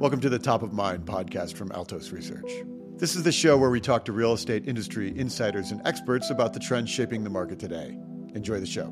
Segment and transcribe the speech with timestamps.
[0.00, 2.50] Welcome to the Top of Mind podcast from Altos Research.
[2.96, 6.54] This is the show where we talk to real estate industry insiders and experts about
[6.54, 7.98] the trends shaping the market today.
[8.34, 8.86] Enjoy the show.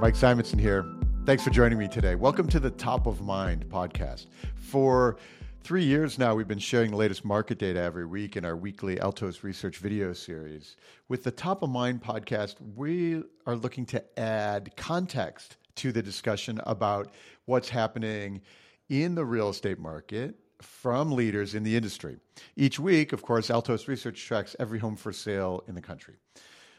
[0.00, 0.90] Mike Simonsen here.
[1.26, 2.14] Thanks for joining me today.
[2.14, 4.28] Welcome to the Top of Mind podcast.
[4.54, 5.18] For
[5.64, 8.98] three years now, we've been sharing the latest market data every week in our weekly
[8.98, 10.76] Altos Research video series.
[11.08, 16.60] With the Top of Mind podcast, we are looking to add context to the discussion
[16.64, 17.12] about
[17.46, 18.40] what's happening
[18.88, 22.16] in the real estate market from leaders in the industry.
[22.56, 26.14] Each week, of course, Altos Research tracks every home for sale in the country.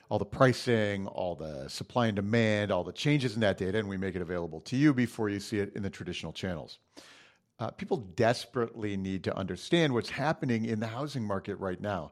[0.09, 3.89] All the pricing, all the supply and demand, all the changes in that data, and
[3.89, 6.79] we make it available to you before you see it in the traditional channels.
[7.57, 12.11] Uh, people desperately need to understand what's happening in the housing market right now.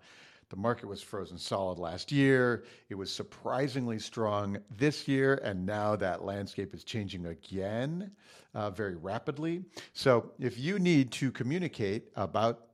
[0.53, 2.65] The market was frozen solid last year.
[2.89, 8.11] It was surprisingly strong this year, and now that landscape is changing again
[8.53, 9.63] uh, very rapidly.
[9.93, 12.67] So, if you need to communicate about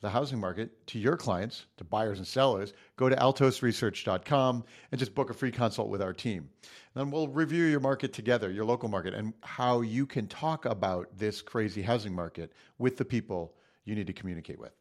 [0.00, 5.14] the housing market to your clients, to buyers and sellers, go to altosresearch.com and just
[5.14, 6.50] book a free consult with our team.
[6.96, 11.16] Then we'll review your market together, your local market, and how you can talk about
[11.16, 13.54] this crazy housing market with the people
[13.84, 14.72] you need to communicate with.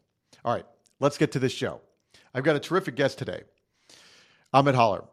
[0.43, 0.65] All right,
[0.99, 1.81] let's get to this show.
[2.33, 3.41] I've got a terrific guest today,
[4.53, 5.03] Amit Haller.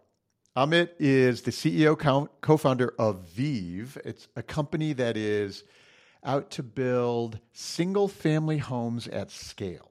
[0.54, 3.96] Amit is the CEO co founder of Veev.
[4.04, 5.64] It's a company that is
[6.24, 9.90] out to build single family homes at scale.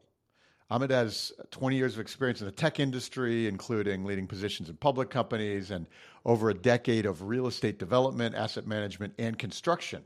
[0.71, 5.09] Amit has 20 years of experience in the tech industry, including leading positions in public
[5.09, 5.87] companies and
[6.25, 10.03] over a decade of real estate development, asset management, and construction.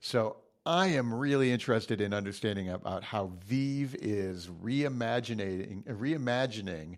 [0.00, 6.96] So I am really interested in understanding about how Veev is reimagining reimagining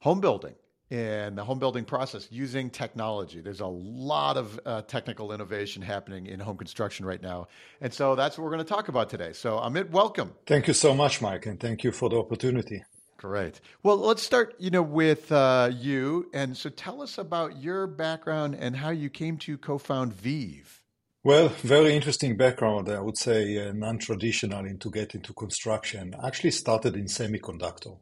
[0.00, 0.56] home building
[0.90, 3.40] and the home building process using technology.
[3.40, 7.46] There's a lot of uh, technical innovation happening in home construction right now.
[7.80, 9.32] And so that's what we're going to talk about today.
[9.32, 10.34] So, Amit, welcome.
[10.44, 12.82] Thank you so much, Mike, and thank you for the opportunity.
[13.18, 13.60] Great.
[13.84, 16.28] Well, let's start, you know, with uh, you.
[16.34, 20.80] And so tell us about your background and how you came to co-found Veev.
[21.26, 22.88] Well, very interesting background.
[22.88, 26.14] I would say uh, non-traditional into get into construction.
[26.24, 27.98] Actually started in semiconductor,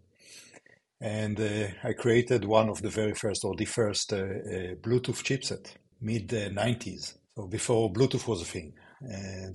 [1.00, 5.22] and uh, I created one of the very first or the first uh, uh Bluetooth
[5.24, 7.14] chipset mid '90s.
[7.34, 8.74] So before Bluetooth was a thing,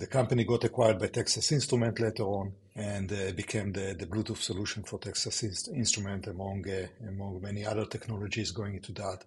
[0.00, 4.42] the company got acquired by Texas Instrument later on, and uh, became the, the Bluetooth
[4.42, 9.24] solution for Texas Instrument among uh, among many other technologies going into that.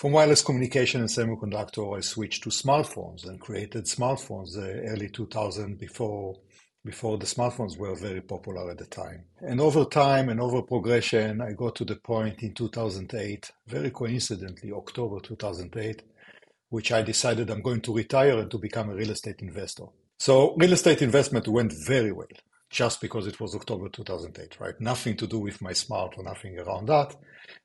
[0.00, 5.76] From wireless communication and semiconductor, I switched to smartphones and created smartphones uh, early 2000
[5.76, 6.38] before
[6.82, 9.24] before the smartphones were very popular at the time.
[9.42, 14.72] And over time and over progression, I got to the point in 2008, very coincidentally,
[14.72, 16.02] October 2008,
[16.70, 19.84] which I decided I'm going to retire and to become a real estate investor.
[20.18, 22.38] So real estate investment went very well
[22.70, 24.80] just because it was October 2008, right?
[24.80, 27.14] Nothing to do with my smart or nothing around that.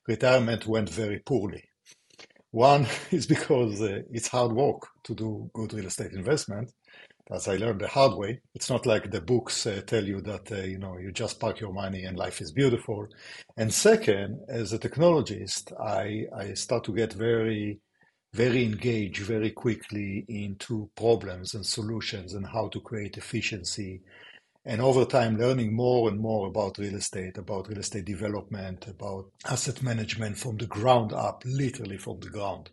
[0.06, 1.64] Retirement went very poorly.
[2.56, 6.72] One is because uh, it's hard work to do good real estate investment.
[7.30, 10.50] As I learned the hard way, it's not like the books uh, tell you that
[10.50, 13.08] uh, you know you just park your money and life is beautiful.
[13.58, 17.78] And second, as a technologist, I I start to get very
[18.32, 24.00] very engaged very quickly into problems and solutions and how to create efficiency
[24.66, 29.30] and over time learning more and more about real estate, about real estate development, about
[29.48, 32.70] asset management from the ground up, literally from the ground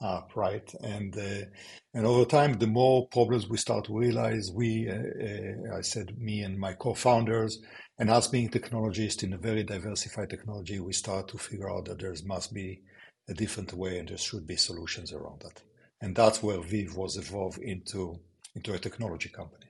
[0.00, 0.72] up, right?
[0.82, 1.46] And uh,
[1.94, 6.16] and over time, the more problems we start to realize, we, uh, uh, I said,
[6.18, 7.60] me and my co-founders,
[7.98, 11.98] and us being technologists in a very diversified technology, we start to figure out that
[12.00, 12.82] there must be
[13.28, 15.62] a different way, and there should be solutions around that.
[16.00, 18.20] And that's where Veev was evolved into
[18.54, 19.61] into a technology company.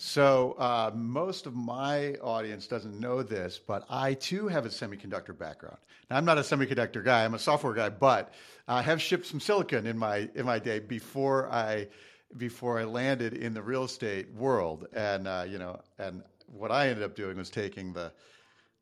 [0.00, 5.36] So uh, most of my audience doesn't know this, but I too have a semiconductor
[5.36, 5.78] background.
[6.08, 8.32] Now I'm not a semiconductor guy; I'm a software guy, but
[8.68, 11.88] I have shipped some silicon in my in my day before I
[12.36, 14.86] before I landed in the real estate world.
[14.92, 18.12] And uh, you know, and what I ended up doing was taking the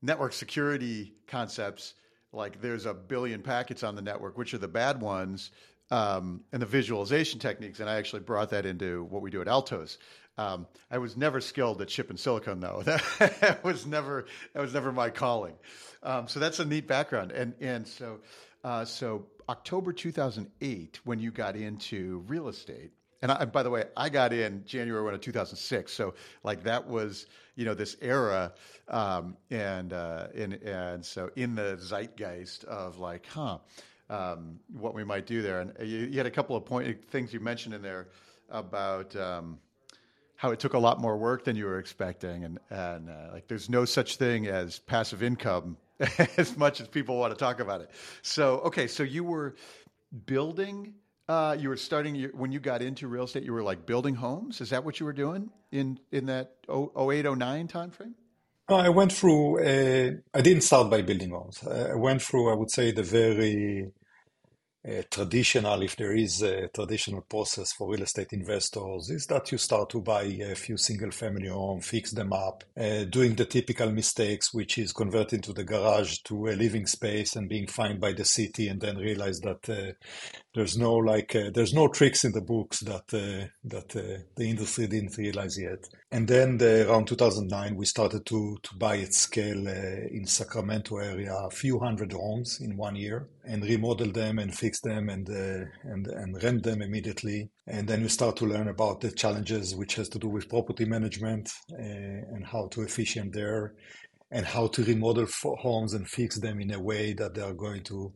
[0.02, 1.94] network security concepts,
[2.34, 5.50] like there's a billion packets on the network, which are the bad ones,
[5.90, 9.48] um, and the visualization techniques, and I actually brought that into what we do at
[9.48, 9.96] Altos.
[10.38, 12.82] Um, I was never skilled at shipping silicon, though.
[13.18, 15.54] That was never that was never my calling.
[16.02, 17.32] Um, so that's a neat background.
[17.32, 18.20] And and so
[18.64, 22.90] uh, so October 2008, when you got into real estate,
[23.22, 25.92] and I, by the way, I got in January 1 of 2006.
[25.92, 28.52] So like that was you know this era,
[28.88, 33.58] um, and uh, and and so in the zeitgeist of like, huh,
[34.10, 35.60] um, what we might do there.
[35.60, 38.08] And you, you, had a couple of point things you mentioned in there
[38.50, 39.58] about um,
[40.36, 43.48] how it took a lot more work than you were expecting, and and uh, like
[43.48, 45.76] there's no such thing as passive income
[46.36, 47.90] as much as people want to talk about it.
[48.22, 49.56] So okay, so you were
[50.26, 50.94] building.
[51.28, 53.42] Uh, you were starting your, when you got into real estate.
[53.42, 54.60] You were like building homes.
[54.60, 58.14] Is that what you were doing in in that 08, 09 time frame?
[58.68, 59.60] I went through.
[59.60, 61.66] Uh, I didn't start by building homes.
[61.66, 62.52] I went through.
[62.52, 64.05] I would say the very uh,
[65.10, 69.90] traditional, if there is a traditional process for real estate investors, is that you start
[69.90, 74.54] to buy a few single family homes, fix them up, uh, doing the typical mistakes,
[74.54, 78.24] which is converting to the garage to a living space and being fined by the
[78.24, 79.92] city, and then realize that uh,
[80.54, 84.48] there's no like uh, there's no tricks in the books that uh, that uh, the
[84.48, 85.86] industry didn't realize yet.
[86.12, 91.34] And then the, around 2009, we started to to buy at scale in Sacramento area
[91.34, 95.66] a few hundred homes in one year and remodel them and fix them and uh,
[95.82, 97.50] and and rent them immediately.
[97.66, 100.84] And then you start to learn about the challenges which has to do with property
[100.84, 103.74] management uh, and how to efficient there,
[104.30, 105.26] and how to remodel
[105.58, 108.12] homes and fix them in a way that they are going to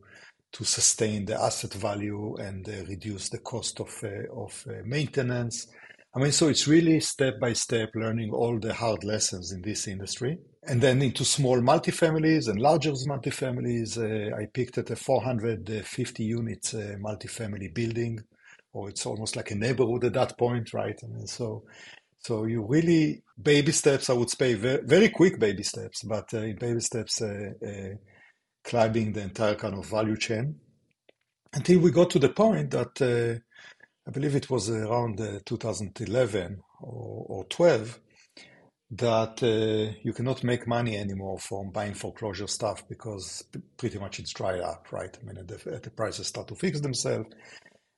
[0.53, 5.67] to sustain the asset value and uh, reduce the cost of uh, of uh, maintenance.
[6.13, 9.87] I mean, so it's really step by step learning all the hard lessons in this
[9.87, 13.97] industry and then into small multifamilies and larger multifamilies.
[13.97, 18.19] Uh, I picked at a 450 unit uh, multifamily building,
[18.73, 20.99] or it's almost like a neighborhood at that point, right?
[21.01, 21.63] I mean, so
[22.19, 24.09] so you really baby steps.
[24.09, 27.95] I would say very, very quick baby steps, but uh, in baby steps, uh, uh,
[28.63, 30.59] climbing the entire kind of value chain
[31.53, 33.39] until we got to the point that uh,
[34.11, 37.97] I believe it was around 2011 or, or 12
[38.91, 43.41] that uh, you cannot make money anymore from buying foreclosure stuff because
[43.77, 45.17] pretty much it's dried up, right?
[45.17, 47.29] I mean, the, the prices start to fix themselves.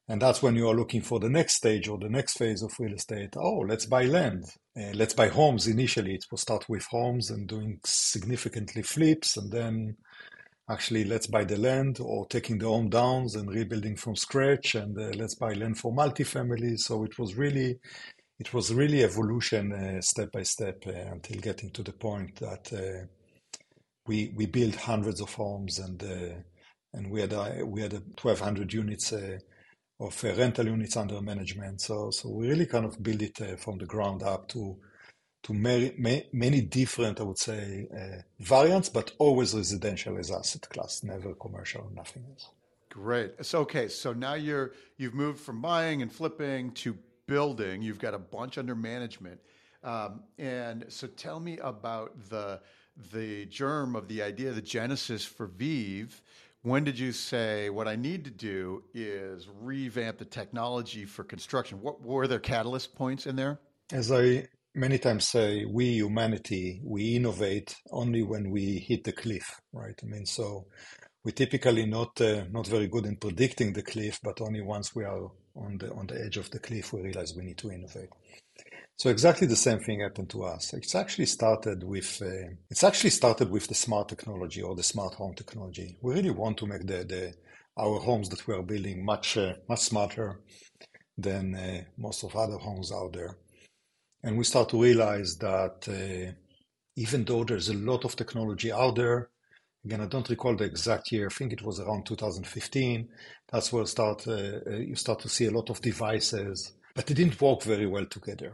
[0.07, 2.73] And that's when you are looking for the next stage or the next phase of
[2.77, 3.33] real estate.
[3.35, 4.43] Oh, let's buy land.
[4.77, 6.13] Uh, let's buy homes initially.
[6.13, 9.35] It will start with homes and doing significantly flips.
[9.35, 9.97] And then
[10.69, 14.75] actually, let's buy the land or taking the home downs and rebuilding from scratch.
[14.75, 16.79] And uh, let's buy land for multifamily.
[16.79, 17.79] So it was really
[18.39, 22.73] it was really evolution uh, step by step uh, until getting to the point that
[22.73, 23.05] uh,
[24.07, 26.35] we we built hundreds of homes and uh,
[26.93, 29.37] and we had a, we had a 1200 units uh,
[29.99, 33.77] of uh, rental units under management so so we really kind of built it from
[33.77, 34.77] the ground up to
[35.43, 37.87] to many, many different I would say
[38.39, 42.49] variants but always residential as asset class never commercial nothing else
[42.89, 46.97] great so okay so now you're you've moved from buying and flipping to
[47.27, 47.81] building.
[47.81, 49.39] You've got a bunch under management.
[49.83, 52.61] Um, and so tell me about the
[53.11, 56.21] the germ of the idea, the genesis for Veev.
[56.61, 61.81] When did you say what I need to do is revamp the technology for construction?
[61.81, 63.59] What were there catalyst points in there?
[63.91, 69.61] As I many times say, we humanity we innovate only when we hit the cliff,
[69.71, 69.99] right?
[70.01, 70.65] I mean, so
[71.23, 75.05] we typically not uh, not very good in predicting the cliff, but only once we
[75.05, 78.09] are on the on the edge of the cliff, we realize we need to innovate.
[78.97, 80.73] So exactly the same thing happened to us.
[80.73, 85.15] It's actually started with uh, it's actually started with the smart technology or the smart
[85.15, 85.97] home technology.
[86.01, 87.33] We really want to make the, the
[87.77, 90.39] our homes that we are building much uh, much smarter
[91.17, 93.37] than uh, most of other homes out there,
[94.23, 96.31] and we start to realize that uh,
[96.95, 99.29] even though there's a lot of technology out there,
[99.85, 101.27] Again, I don't recall the exact year.
[101.27, 103.09] I think it was around 2015.
[103.51, 107.13] That's where start uh, uh, you start to see a lot of devices, but they
[107.13, 108.53] didn't work very well together.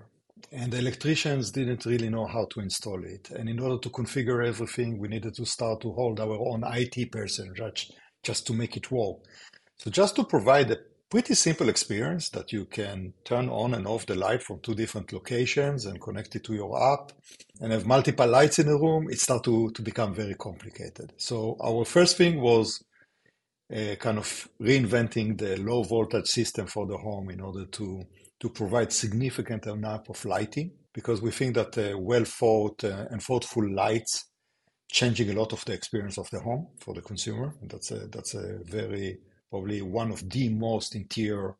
[0.51, 3.29] And the electricians didn't really know how to install it.
[3.29, 7.11] And in order to configure everything, we needed to start to hold our own IT
[7.11, 9.17] person just, just to make it work.
[9.77, 10.77] So just to provide a
[11.09, 15.11] pretty simple experience that you can turn on and off the light from two different
[15.11, 17.11] locations and connect it to your app
[17.59, 21.11] and have multiple lights in a room, it started to, to become very complicated.
[21.17, 22.83] So our first thing was
[23.75, 28.03] uh, kind of reinventing the low voltage system for the home in order to,
[28.39, 33.21] to provide significant amount of lighting because we think that uh, well thought uh, and
[33.21, 34.25] thoughtful lights
[34.91, 37.53] changing a lot of the experience of the home for the consumer.
[37.63, 41.55] That's a, that's a very probably one of the most interior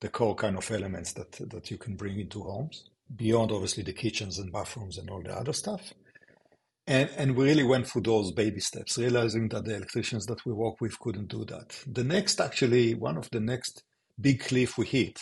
[0.00, 2.84] decor kind of elements that that you can bring into homes
[3.16, 5.92] beyond obviously the kitchens and bathrooms and all the other stuff.
[6.86, 10.52] And and we really went through those baby steps realizing that the electricians that we
[10.52, 11.82] work with couldn't do that.
[11.86, 13.82] The next actually one of the next
[14.20, 15.20] big cliff we hit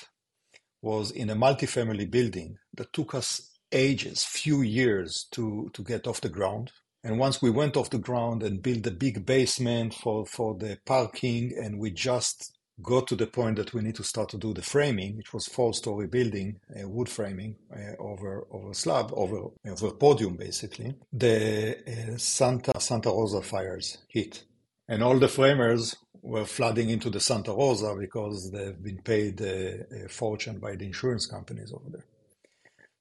[0.81, 6.21] was in a multifamily building that took us ages few years to to get off
[6.21, 6.73] the ground
[7.05, 10.79] and once we went off the ground and built a big basement for, for the
[10.85, 14.55] parking, and we just got to the point that we need to start to do
[14.55, 19.91] the framing, which was four-story building, uh, wood framing uh, over over slab, over over
[19.91, 20.95] podium, basically.
[21.13, 24.45] The uh, Santa Santa Rosa fires hit,
[24.89, 30.09] and all the framers were flooding into the Santa Rosa because they've been paid a
[30.09, 32.07] fortune by the insurance companies over there.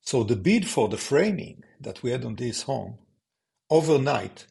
[0.01, 2.97] So the bid for the framing that we had on this home
[3.71, 4.45] overnight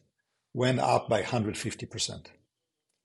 [0.53, 2.25] went up by 150%.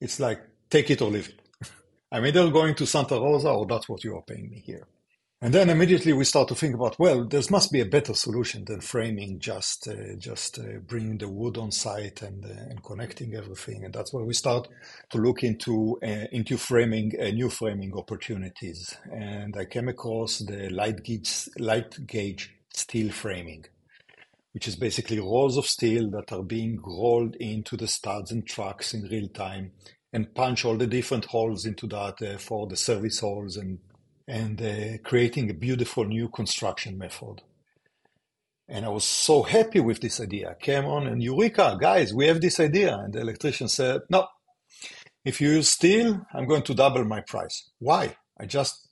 [0.01, 1.69] It's like take it or leave it.
[2.13, 4.89] I'm either going to Santa Rosa or that's what you are paying me here.
[5.43, 8.65] And then immediately we start to think about, well, there must be a better solution
[8.65, 13.35] than framing, just uh, just uh, bringing the wood on site and uh, and connecting
[13.35, 13.85] everything.
[13.85, 14.67] And that's where we start
[15.11, 18.97] to look into uh, into framing uh, new framing opportunities.
[19.13, 23.67] And I came across the light gauge light gauge steel framing,
[24.57, 28.95] which is basically rolls of steel that are being rolled into the studs and trucks
[28.95, 29.71] in real time
[30.15, 33.79] and punch all the different holes into that uh, for the service holes and
[34.27, 37.43] and uh, creating a beautiful new construction method.
[38.67, 40.57] And I was so happy with this idea.
[40.59, 42.97] Came on and Eureka, guys, we have this idea.
[42.97, 44.27] And the electrician said, No,
[45.23, 47.69] if you use steel, I'm going to double my price.
[47.79, 48.17] Why?
[48.41, 48.89] I just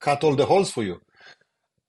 [0.00, 1.02] cut all the holes for you.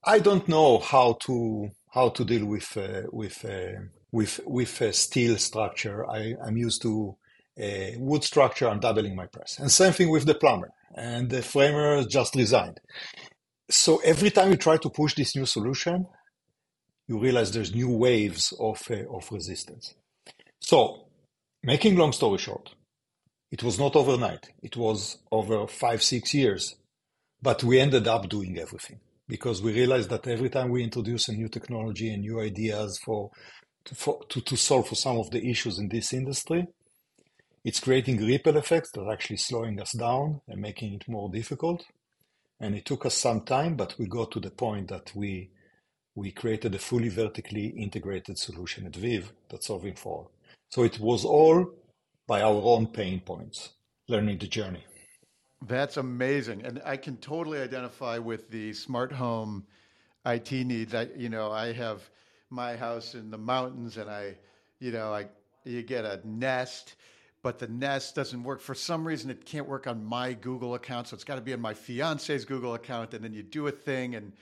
[0.03, 4.93] I don't know how to how to deal with uh, with uh, with with a
[4.93, 6.09] steel structure.
[6.09, 7.17] I, I'm used to
[7.59, 9.57] a wood structure, I'm doubling my price.
[9.59, 10.69] And same thing with the plumber.
[10.95, 12.79] And the framer just resigned.
[13.69, 16.07] So every time you try to push this new solution,
[17.07, 19.95] you realize there's new waves of, uh, of resistance.
[20.59, 21.07] So,
[21.63, 22.73] making long story short,
[23.51, 24.49] it was not overnight.
[24.61, 26.75] It was over five, six years.
[27.41, 31.33] But we ended up doing everything because we realized that every time we introduce a
[31.33, 33.31] new technology and new ideas for,
[33.93, 36.65] for to, to solve for some of the issues in this industry,
[37.63, 41.83] it's creating ripple effects that are actually slowing us down and making it more difficult.
[42.59, 45.51] And it took us some time, but we got to the point that we
[46.15, 50.27] we created a fully vertically integrated solution at Veev that's solving for.
[50.69, 51.73] So it was all
[52.25, 53.73] by our own pain points,
[54.07, 54.83] learning the journey.
[55.65, 59.65] That's amazing, and I can totally identify with the smart home
[60.25, 60.93] IT needs.
[60.93, 62.07] I, you know, I have
[62.49, 64.35] my house in the mountains, and I,
[64.79, 65.27] you know, I
[65.65, 66.95] you get a Nest
[67.47, 68.59] but the Nest doesn't work.
[68.59, 71.51] For some reason, it can't work on my Google account, so it's got to be
[71.51, 73.13] in my fiance's Google account.
[73.13, 74.33] And then you do a thing, and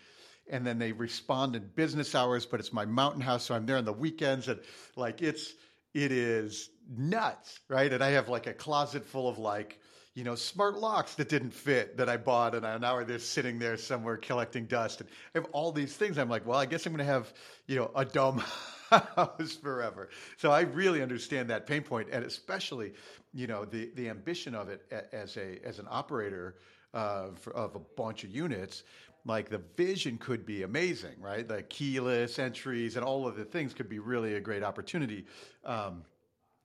[0.49, 3.77] and then they respond in business hours, but it's my mountain house, so I'm there
[3.77, 4.59] on the weekends, and
[4.95, 5.53] like it's
[5.93, 7.93] it is nuts, right?
[7.93, 9.79] And I have like a closet full of like
[10.15, 13.75] you know, smart locks that didn't fit that I bought, and now they're sitting there
[13.75, 15.01] somewhere collecting dust.
[15.01, 16.17] And I have all these things.
[16.17, 17.33] I'm like, well, I guess I'm going to have,
[17.67, 18.37] you know, a dumb
[18.89, 20.07] house forever.
[20.37, 22.93] So I really understand that pain point, and especially,
[23.33, 26.55] you know, the the ambition of it as a as an operator
[26.93, 28.83] uh, for, of a bunch of units.
[29.25, 31.47] Like the vision could be amazing, right?
[31.47, 35.25] The keyless entries and all of the things could be really a great opportunity.
[35.65, 36.03] Um,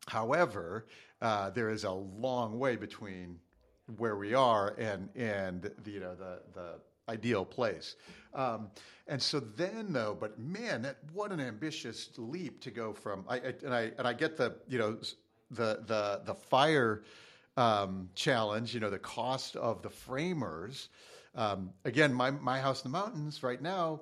[0.07, 0.85] however,
[1.21, 3.39] uh, there is a long way between
[3.97, 7.97] where we are and and the, you know the the ideal place.
[8.35, 8.71] Um,
[9.09, 13.25] and so then, though, but man, that, what an ambitious leap to go from.
[13.29, 14.99] I, I, and I and I get the you know
[15.50, 17.03] the the the fire
[17.57, 18.75] um, challenge.
[18.75, 20.89] You know the cost of the framers.
[21.35, 24.00] Um, again, my my house in the mountains right now.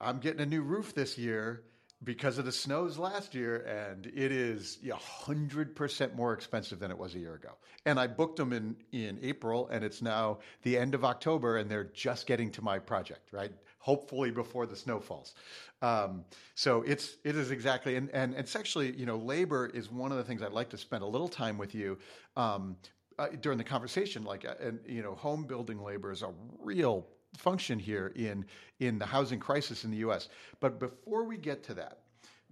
[0.00, 1.62] I'm getting a new roof this year
[2.04, 6.98] because of the snows last year, and it is hundred percent more expensive than it
[6.98, 7.50] was a year ago.
[7.86, 11.70] And I booked them in in April, and it's now the end of October, and
[11.70, 13.52] they're just getting to my project, right?
[13.78, 15.34] Hopefully before the snow falls.
[15.80, 20.10] Um, so it's it is exactly, and and it's actually you know labor is one
[20.10, 21.98] of the things I'd like to spend a little time with you.
[22.36, 22.76] Um,
[23.18, 27.06] uh, during the conversation, like, uh, and you know, home building labor is a real
[27.36, 28.44] function here in
[28.80, 30.28] in the housing crisis in the U.S.
[30.60, 32.00] But before we get to that,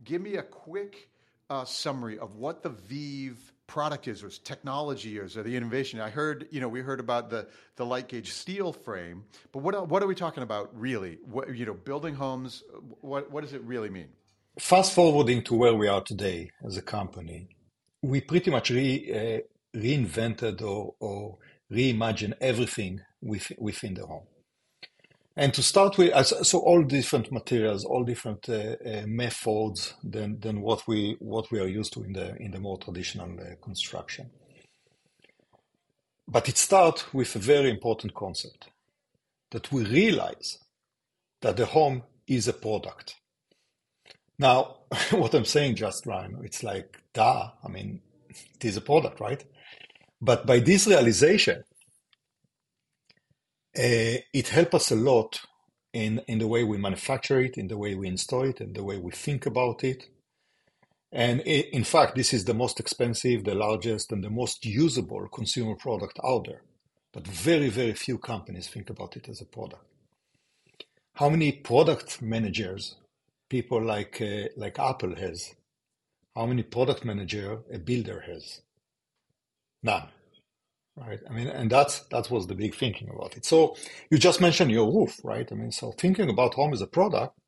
[0.05, 1.09] give me a quick
[1.49, 6.01] uh, summary of what the Veev product is, or technology is, or the innovation.
[6.01, 7.47] I heard, you know, we heard about the
[7.77, 11.19] the light gauge steel frame, but what what are we talking about really?
[11.25, 12.63] What, you know, building homes.
[13.01, 14.09] What what does it really mean?
[14.59, 17.49] Fast forwarding to where we are today as a company,
[18.03, 19.43] we pretty much re,
[19.75, 21.39] uh, reinvented or, or
[21.71, 24.25] reimagined everything within the home.
[25.41, 30.63] And to start with, so all different materials, all different uh, uh, methods than, than
[30.63, 34.31] what we what we are used to in the in the more traditional uh, construction.
[36.29, 38.69] But it starts with a very important concept
[39.53, 40.59] that we realize
[41.43, 43.17] that the home is a product.
[44.39, 44.79] Now,
[45.13, 47.51] what I'm saying, just Ryan, it's like, duh.
[47.65, 49.45] I mean, it is a product, right?
[50.21, 51.65] But by this realization,
[53.75, 55.41] it helped us a lot
[55.93, 58.99] in, the way we manufacture it, in the way we install it, and the way
[58.99, 60.09] we think about it.
[61.13, 65.75] And in fact, this is the most expensive, the largest, and the most usable consumer
[65.75, 66.63] product out there.
[67.13, 69.85] But very, very few companies think about it as a product.
[71.15, 72.95] How many product managers
[73.49, 75.55] people like uh, like Apple has?
[76.37, 78.61] How many product manager a builder has?
[79.83, 80.09] None
[81.01, 81.21] right?
[81.29, 83.45] I mean, and that's that was the big thinking about it.
[83.45, 83.77] So
[84.11, 85.49] you just mentioned your roof, right?
[85.51, 87.39] I mean, so thinking about home as a product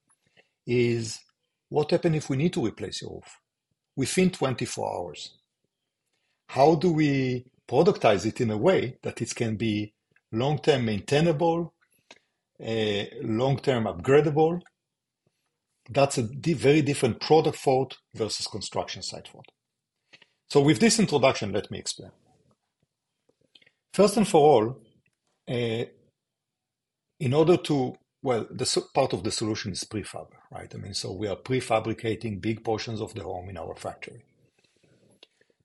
[0.67, 1.21] is
[1.69, 3.39] what happens if we need to replace your roof
[3.97, 5.39] within 24 hours?
[6.49, 9.95] How do we productize it in a way that it can be
[10.31, 11.75] long-term maintainable,
[12.61, 14.61] uh, long-term upgradable?
[15.89, 19.47] That's a very different product fault versus construction site fault.
[20.49, 22.13] So with this introduction, let me explain.
[23.93, 24.79] First and for all,
[25.51, 25.85] uh,
[27.21, 30.73] in order to, well, the part of the solution is prefab, right?
[30.75, 34.25] I mean, so we are prefabricating big portions of the home in our factory.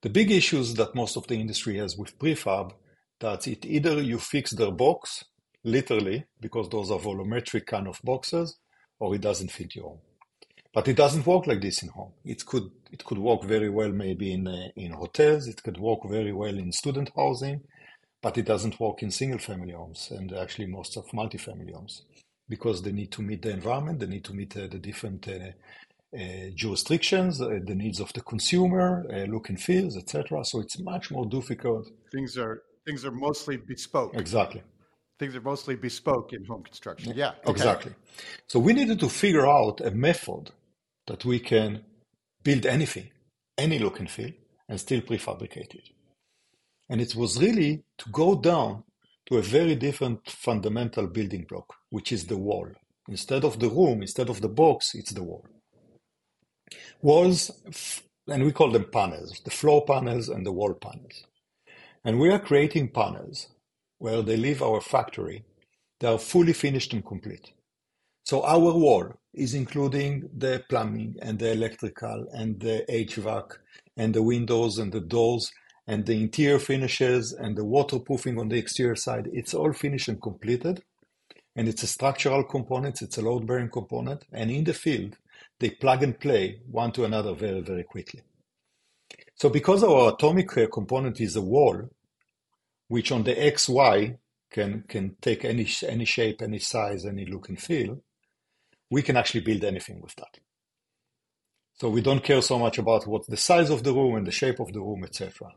[0.02, 2.74] The big issues that most of the industry has with prefab,
[3.20, 5.24] that it either you fix their box,
[5.64, 8.58] literally, because those are volumetric kind of boxes,
[9.00, 10.00] or it doesn't fit your home.
[10.74, 12.12] But it doesn't work like this in home.
[12.24, 15.48] It could it could work very well maybe in uh, in hotels.
[15.48, 17.62] It could work very well in student housing
[18.22, 22.04] but it doesn't work in single family homes and actually most of multi-family homes
[22.50, 25.52] because they need to meet the environment, they need to meet uh, the different uh,
[26.18, 30.44] uh, jurisdictions, uh, the needs of the consumer, uh, look and feels, etc.
[30.46, 31.90] So it's much more difficult.
[32.12, 34.16] Things are things are mostly bespoke.
[34.16, 34.64] Exactly.
[35.20, 37.14] Things are mostly bespoke in home construction.
[37.16, 37.52] Yeah, okay.
[37.52, 37.94] exactly.
[38.48, 40.52] So we needed to figure out a method
[41.08, 41.84] that we can
[42.44, 43.10] build anything,
[43.58, 44.32] any look and feel,
[44.70, 45.90] and still prefabricate it.
[46.90, 48.84] And it was really to go down
[49.28, 52.70] to a very different fundamental building block, which is the wall.
[53.10, 55.46] Instead of the room, instead of the box, it's the wall.
[57.02, 57.52] Walls,
[58.28, 61.24] and we call them panels, the floor panels and the wall panels.
[62.04, 63.48] And we are creating panels
[64.00, 65.44] where they leave our factory.
[66.00, 67.52] They are fully finished and complete.
[68.24, 73.58] So our wall is including the plumbing and the electrical and the HVAC
[73.96, 75.52] and the windows and the doors
[75.88, 80.22] and the interior finishes and the waterproofing on the exterior side, it's all finished and
[80.22, 80.84] completed.
[81.56, 84.26] And it's a structural component, it's a load bearing component.
[84.34, 85.18] And in the field,
[85.60, 88.22] they plug and play one to another very, very quickly.
[89.36, 91.90] So because our atomic component is a wall,
[92.90, 94.18] which on the XY
[94.52, 98.02] can, can take any, any shape, any size, any look and feel,
[98.92, 100.40] we can actually build anything with that.
[101.76, 104.32] So we don't care so much about what the size of the room and the
[104.32, 105.54] shape of the room, etc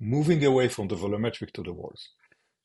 [0.00, 2.10] moving away from the volumetric to the walls.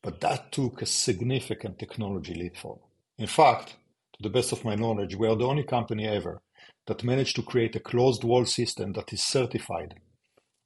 [0.02, 2.88] But that took a significant technology leap forward.
[3.18, 3.76] In fact,
[4.14, 6.42] to the best of my knowledge, we are the only company ever
[6.86, 9.94] that managed to create a closed wall system that is certified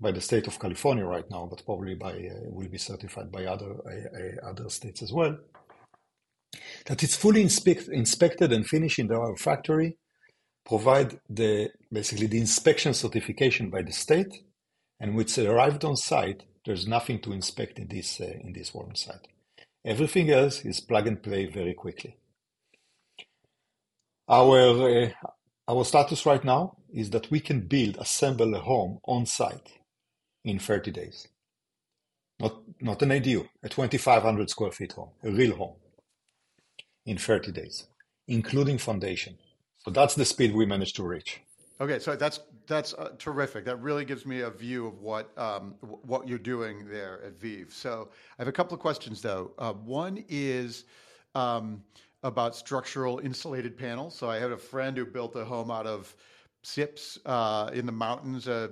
[0.01, 3.45] by the state of California right now, but probably by uh, will be certified by
[3.45, 5.37] other uh, uh, other states as well.
[6.87, 9.97] That it's fully inspect, inspected and finished in our factory,
[10.67, 14.43] provide the basically the inspection certification by the state,
[15.01, 18.95] and it's arrived on site, there's nothing to inspect in this, uh, in this warm
[18.95, 19.29] site.
[19.85, 22.17] Everything else is plug and play very quickly.
[24.29, 25.11] Our, uh,
[25.69, 29.79] our status right now is that we can build, assemble a home on site
[30.45, 31.29] in 30 days.
[32.41, 35.77] Not, not an ADU, a 2,500 square feet home, a real home
[37.07, 37.87] in 30 days,
[38.27, 39.39] including foundation.
[39.79, 41.41] So that's the speed we managed to reach.
[41.81, 43.65] Okay, so that's that's uh, terrific.
[43.65, 47.73] That really gives me a view of what um, what you're doing there at Veev.
[47.73, 49.53] So I have a couple of questions though.
[49.59, 50.85] Uh, one is
[51.35, 51.83] um,
[52.23, 54.15] about structural insulated panels.
[54.17, 56.15] So I had a friend who built a home out of
[56.63, 58.71] SIPs uh, in the mountains a,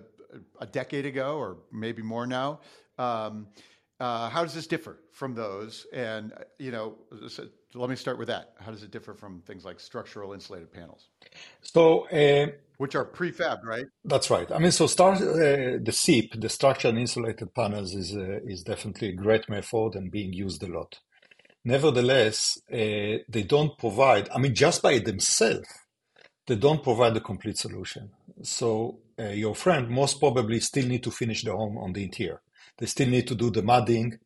[0.61, 2.61] a, decade ago, or maybe more now.
[2.99, 3.47] Um,
[4.01, 5.87] uh, how does this differ from those?
[5.93, 6.97] And you know,
[7.29, 8.55] so let me start with that.
[8.59, 11.09] How does it differ from things like structural insulated panels?
[11.63, 13.87] So, uh, which are prefab, right?
[14.05, 14.51] That's right.
[14.51, 19.09] I mean, so start uh, the SIP, the structural insulated panels, is uh, is definitely
[19.09, 20.99] a great method and being used a lot.
[21.65, 24.29] Nevertheless, uh, they don't provide.
[24.35, 25.69] I mean, just by themselves,
[26.47, 28.11] they don't provide the complete solution.
[28.43, 32.41] So uh, your friend most probably still need to finish the home on the interior
[32.79, 34.19] they still need to do the mudding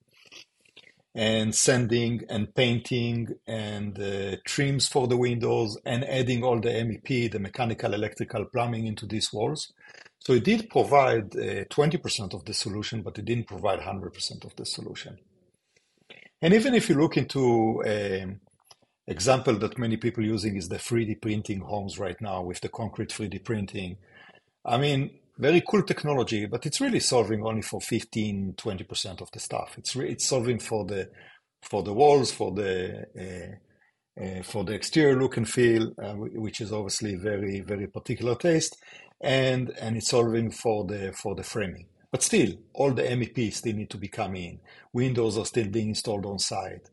[1.18, 7.32] and sanding and painting and uh, trims for the windows and adding all the MEP,
[7.32, 9.72] the mechanical, electrical, plumbing into these walls.
[10.20, 14.54] So it did provide uh, 20% of the solution, but it didn't provide 100% of
[14.54, 15.18] the solution.
[16.40, 18.40] And even if you look into um,
[19.08, 23.08] example that many people using is the 3D printing homes right now with the concrete
[23.08, 23.96] 3D printing.
[24.64, 29.38] I mean, very cool technology, but it's really solving only for 15, 20% of the
[29.38, 29.76] stuff.
[29.78, 31.08] It's re- it's solving for the
[31.62, 36.60] for the walls, for the uh, uh, for the exterior look and feel, uh, which
[36.60, 38.76] is obviously very very particular taste,
[39.20, 41.86] and and it's solving for the for the framing.
[42.10, 44.60] But still, all the MEPs still need to be coming in.
[44.92, 46.88] Windows are still being installed on site.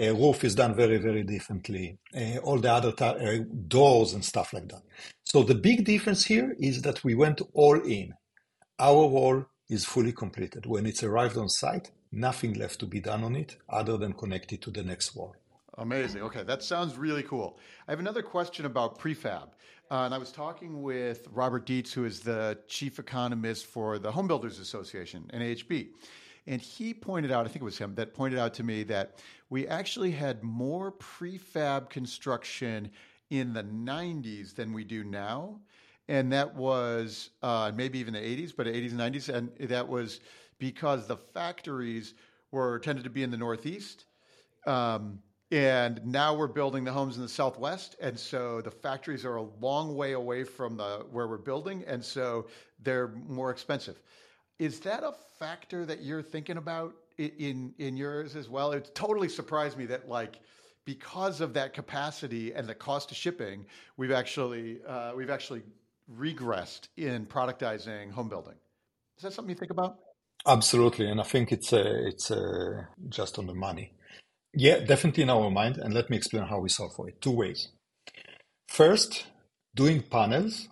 [0.00, 1.98] Uh, roof is done very, very differently.
[2.16, 4.82] Uh, all the other uh, doors and stuff like that.
[5.24, 8.14] So the big difference here is that we went all in.
[8.78, 10.64] Our wall is fully completed.
[10.64, 14.52] When it's arrived on site, nothing left to be done on it other than connect
[14.52, 15.36] it to the next wall.
[15.78, 16.22] Amazing.
[16.22, 17.58] Okay, that sounds really cool.
[17.86, 19.50] I have another question about prefab.
[19.90, 24.10] Uh, and I was talking with Robert Dietz, who is the chief economist for the
[24.10, 25.88] Home Builders Association, NAHB.
[26.46, 29.18] And he pointed out, I think it was him, that pointed out to me that
[29.50, 32.90] we actually had more prefab construction
[33.28, 35.60] in the 90s than we do now.
[36.08, 39.28] And that was uh, maybe even the 80s, but 80s and 90s.
[39.28, 40.20] And that was
[40.58, 42.14] because the factories
[42.50, 44.06] were tended to be in the Northeast.
[44.66, 45.20] Um,
[45.52, 49.42] and now we're building the homes in the Southwest, and so the factories are a
[49.60, 52.46] long way away from the where we're building, and so
[52.84, 54.00] they're more expensive.
[54.60, 58.72] Is that a factor that you're thinking about in in yours as well?
[58.72, 60.40] It totally surprised me that like
[60.84, 65.62] because of that capacity and the cost of shipping, we've actually uh, we've actually
[66.18, 68.54] regressed in productizing home building.
[69.16, 69.98] Is that something you think about?
[70.46, 73.92] Absolutely, and I think it's uh, it's uh, just on the money.
[74.54, 75.76] Yeah, definitely in our mind.
[75.76, 77.20] And let me explain how we solve for it.
[77.20, 77.68] Two ways.
[78.68, 79.26] First,
[79.74, 80.68] doing panels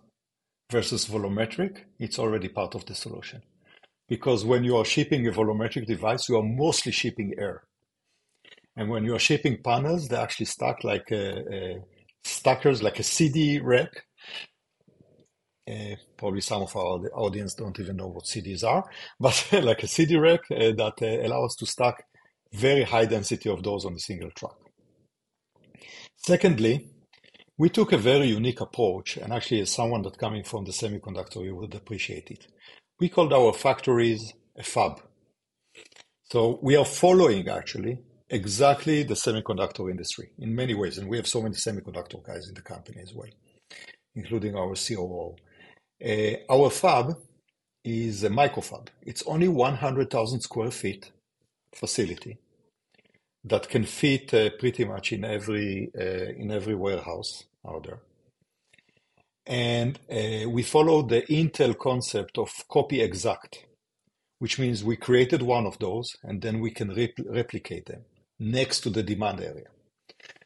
[0.70, 3.42] versus volumetric, it's already part of the solution.
[4.09, 7.64] Because when you are shipping a volumetric device, you are mostly shipping air.
[8.77, 11.85] And when you are shipping panels, they actually stack like a, a
[12.25, 14.05] stackers, like a CD rack.
[15.68, 18.88] Uh, probably some of our audience don't even know what CDs are,
[19.21, 22.05] but like a CD rack uh, that uh, allows to stack
[22.53, 24.57] very high density of those on a single truck.
[26.16, 26.88] Secondly,
[27.59, 31.44] we took a very unique approach, and actually, as someone that coming from the semiconductor,
[31.44, 32.47] you would appreciate it.
[33.00, 35.00] We called our factories a fab.
[36.24, 41.26] So we are following actually exactly the semiconductor industry in many ways, and we have
[41.26, 43.28] so many semiconductor guys in the company as well,
[44.16, 45.37] including our COO.
[46.04, 47.16] Uh, our fab
[47.84, 48.88] is a microfab.
[49.02, 51.12] It's only 100,000 square feet
[51.72, 52.38] facility
[53.44, 58.00] that can fit uh, pretty much in every uh, in every warehouse out there.
[59.48, 63.64] And uh, we follow the Intel concept of copy exact,
[64.38, 66.94] which means we created one of those and then we can
[67.26, 68.04] replicate them
[68.38, 69.68] next to the demand area.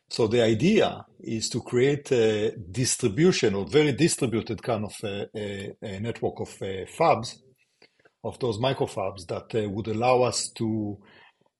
[0.08, 5.72] So the idea is to create a distribution or very distributed kind of a, a,
[5.82, 7.38] a network of uh, fabs,
[8.22, 10.98] of those microfabs that uh, would allow us to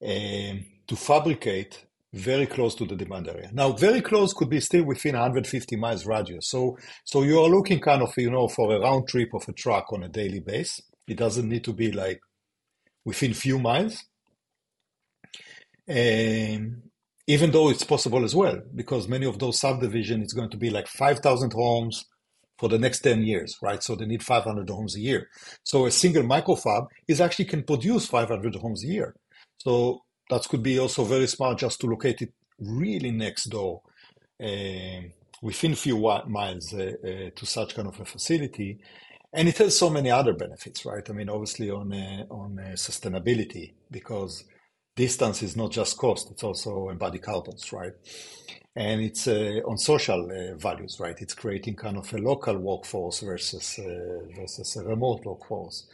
[0.04, 3.50] um, to fabricate very close to the demand area.
[3.52, 6.48] Now, very close could be still within 150 miles radius.
[6.48, 9.52] So, so you are looking kind of, you know, for a round trip of a
[9.52, 10.80] truck on a daily base.
[11.08, 12.20] It doesn't need to be like
[13.04, 14.04] within few miles.
[15.88, 16.82] Um,
[17.26, 20.70] even though it's possible as well, because many of those subdivisions, it's going to be
[20.70, 22.04] like 5,000 homes
[22.58, 23.82] for the next 10 years, right?
[23.82, 25.28] So they need 500 homes a year.
[25.64, 29.16] So a single microfab is actually can produce 500 homes a year.
[29.58, 33.82] So that could be also very smart just to locate it really next door,
[34.42, 35.02] uh,
[35.42, 38.78] within few miles uh, uh, to such kind of a facility.
[39.34, 41.08] And it has so many other benefits, right?
[41.08, 44.44] I mean, obviously on uh, on uh, sustainability because
[44.96, 47.92] distance is not just cost; it's also embodied carbons, right?
[48.74, 51.16] And it's uh, on social values, right?
[51.20, 53.78] It's creating kind of a local workforce versus
[54.36, 55.88] versus a remote workforce.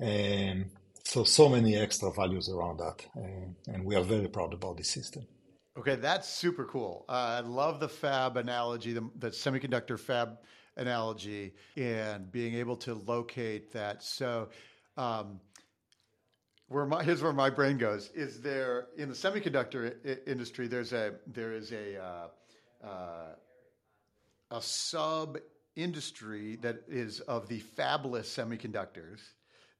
[0.00, 0.66] Um,
[1.08, 4.90] so so many extra values around that and, and we are very proud about this
[4.90, 5.26] system.
[5.78, 7.06] Okay that's super cool.
[7.08, 10.38] Uh, i love the fab analogy the, the semiconductor fab
[10.76, 14.02] analogy and being able to locate that.
[14.02, 14.50] So
[14.98, 15.40] um,
[16.68, 20.92] where my here's where my brain goes is there in the semiconductor I- industry there's
[20.92, 23.32] a there is a uh, uh,
[24.50, 25.38] a sub
[25.74, 29.20] industry that is of the fabless semiconductors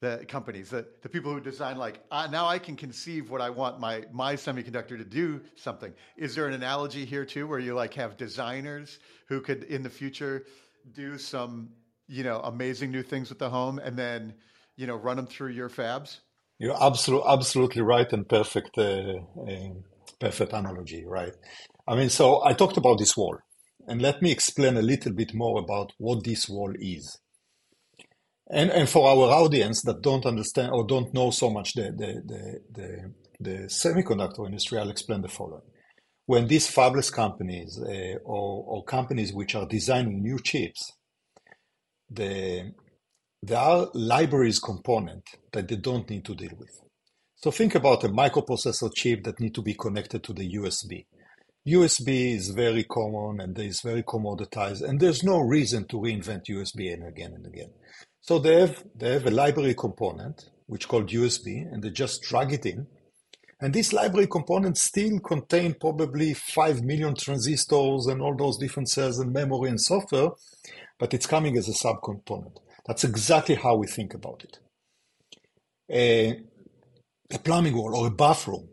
[0.00, 3.50] the companies, the, the people who design like, uh, now I can conceive what I
[3.50, 5.92] want my, my semiconductor to do something.
[6.16, 9.90] Is there an analogy here too, where you like have designers who could in the
[9.90, 10.44] future
[10.92, 11.70] do some,
[12.06, 14.34] you know, amazing new things with the home and then,
[14.76, 16.20] you know, run them through your fabs?
[16.58, 19.14] You're absolutely absolutely right and perfect uh,
[19.48, 19.74] uh,
[20.20, 21.32] perfect analogy, right?
[21.86, 23.38] I mean, so I talked about this wall,
[23.86, 27.18] and let me explain a little bit more about what this wall is.
[28.50, 32.22] And and for our audience that don't understand or don't know so much the the
[32.26, 35.62] the, the, the semiconductor industry, I'll explain the following.
[36.26, 40.92] When these fabless companies uh, or, or companies which are designing new chips,
[42.10, 42.72] the
[43.42, 46.80] there are libraries component that they don't need to deal with.
[47.36, 51.06] So think about a microprocessor chip that need to be connected to the USB.
[51.68, 56.92] USB is very common and is very commoditized, and there's no reason to reinvent USB
[56.92, 57.70] and again and again.
[58.28, 62.52] So they have they have a library component which called USB, and they just drag
[62.52, 62.86] it in.
[63.58, 69.18] And this library component still contain probably five million transistors and all those different cells
[69.18, 70.28] and memory and software,
[70.98, 72.58] but it's coming as a subcomponent.
[72.86, 74.58] That's exactly how we think about it.
[75.90, 76.42] A,
[77.32, 78.68] a plumbing wall or a bathroom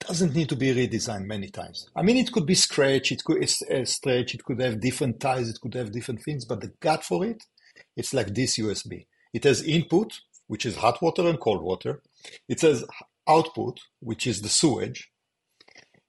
[0.00, 1.88] doesn't need to be redesigned many times.
[1.94, 5.60] I mean, it could be stretched, it could stretch, it could have different ties, it
[5.62, 7.44] could have different things, but the gut for it,
[7.98, 9.06] it's like this USB.
[9.34, 12.00] It has input, which is hot water and cold water.
[12.48, 12.84] It has
[13.28, 15.10] output, which is the sewage,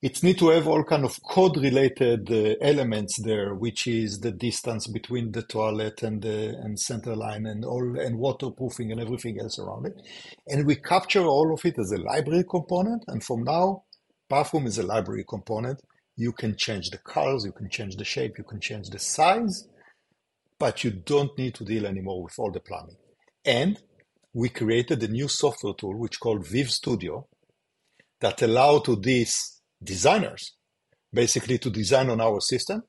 [0.02, 4.32] it needs to have all kind of code related uh, elements there, which is the
[4.32, 9.42] distance between the toilet and the and center line and all and waterproofing and everything
[9.42, 10.02] else around it.
[10.48, 13.04] And we capture all of it as a library component.
[13.10, 13.84] And from now,
[14.30, 15.82] bathroom is a library component.
[16.16, 19.68] You can change the colors, you can change the shape, you can change the size,
[20.60, 22.98] but you don't need to deal anymore with all the plumbing.
[23.46, 23.80] And
[24.34, 27.28] we created a new software tool which called Veev Studio
[28.20, 30.56] that allow to these designers,
[31.14, 32.84] basically to design on our system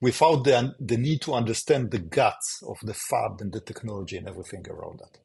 [0.00, 4.28] without the, the need to understand the guts of the fab and the technology and
[4.28, 5.18] everything around that.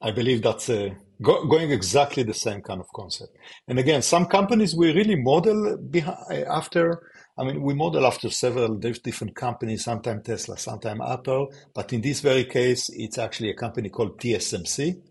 [0.00, 0.90] I believe that's uh,
[1.22, 3.36] go, going exactly the same kind of concept.
[3.66, 7.10] And again, some companies we really model behind, after.
[7.38, 11.52] I mean, we model after several different companies, sometimes Tesla, sometimes Apple.
[11.74, 15.02] But in this very case, it's actually a company called TSMC.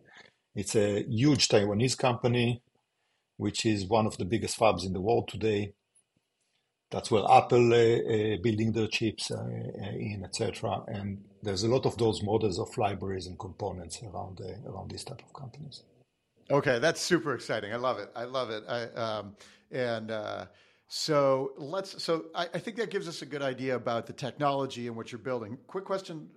[0.55, 2.61] It's a huge Taiwanese company
[3.37, 5.73] which is one of the biggest fabs in the world today.
[6.91, 10.83] That's where Apple uh, uh, building their chips uh, uh in, etc.
[10.87, 15.03] And there's a lot of those models of libraries and components around uh, around these
[15.03, 15.83] type of companies.
[16.49, 17.73] Okay, that's super exciting.
[17.73, 18.11] I love it.
[18.15, 18.63] I love it.
[18.69, 19.35] I, um,
[19.71, 20.45] and uh,
[20.87, 22.03] so let's.
[22.03, 25.11] So I, I, think that gives us a good idea about the technology and what
[25.11, 25.57] you're building.
[25.65, 26.29] Quick question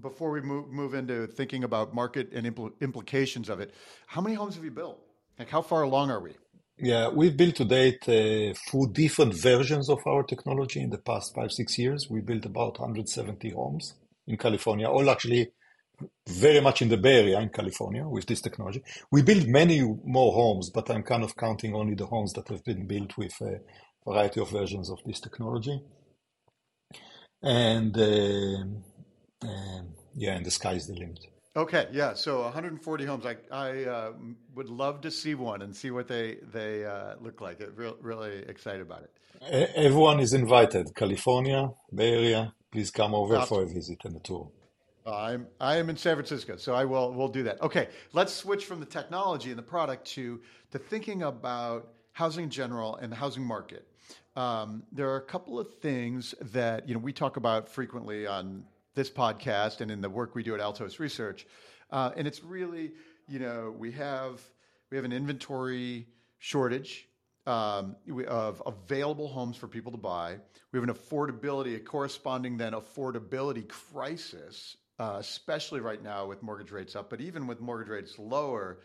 [0.00, 3.74] before we move move into thinking about market and impl- implications of it.
[4.06, 5.00] How many homes have you built?
[5.38, 6.34] Like, how far along are we?
[6.80, 8.54] Yeah, we've built to date uh,
[8.92, 12.06] different versions of our technology in the past five, six years.
[12.08, 13.94] We built about 170 homes
[14.28, 15.50] in California, all actually
[16.28, 18.82] very much in the Bay Area in California with this technology.
[19.10, 22.62] We built many more homes, but I'm kind of counting only the homes that have
[22.64, 23.58] been built with a
[24.08, 25.82] variety of versions of this technology.
[27.42, 29.82] And uh, uh,
[30.14, 31.20] yeah, and the sky is the limit.
[31.56, 32.14] Okay, yeah.
[32.14, 33.24] So 140 homes.
[33.26, 34.12] I I uh,
[34.54, 37.60] would love to see one and see what they they uh, look like.
[37.60, 39.10] It real, really excited about it.
[39.76, 40.94] Everyone is invited.
[40.94, 42.54] California, Bay Area.
[42.72, 43.48] Please come over awesome.
[43.48, 44.50] for a visit and a tour.
[45.06, 47.60] I'm I am in San Francisco, so I will will do that.
[47.62, 50.40] Okay, let's switch from the technology and the product to
[50.70, 53.87] to thinking about housing in general and the housing market.
[54.38, 58.62] Um, there are a couple of things that you know we talk about frequently on
[58.94, 61.44] this podcast and in the work we do at Altos Research.
[61.90, 62.92] Uh, and it's really,
[63.26, 64.40] you know, we have
[64.92, 66.06] we have an inventory
[66.38, 67.08] shortage
[67.48, 67.96] um,
[68.28, 70.36] of available homes for people to buy.
[70.70, 76.70] We have an affordability, a corresponding then affordability crisis, uh, especially right now with mortgage
[76.70, 77.10] rates up.
[77.10, 78.78] But even with mortgage rates lower,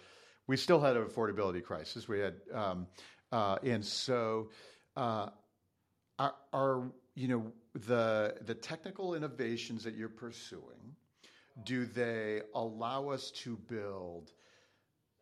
[0.48, 2.08] we still had an affordability crisis.
[2.08, 2.88] We had, um,
[3.32, 4.50] uh, and so
[4.96, 5.30] uh,
[6.20, 10.96] our, our, you know, the the technical innovations that you're pursuing
[11.66, 14.32] do they allow us to build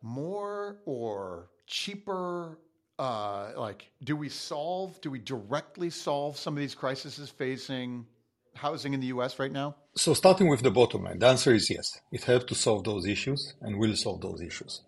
[0.02, 2.58] more or cheaper
[2.98, 8.06] uh, like do we solve do we directly solve some of these crises facing
[8.54, 9.74] housing in the us right now?
[9.96, 11.98] So starting with the bottom line the answer is yes.
[12.10, 14.82] It helps to solve those issues and will solve those issues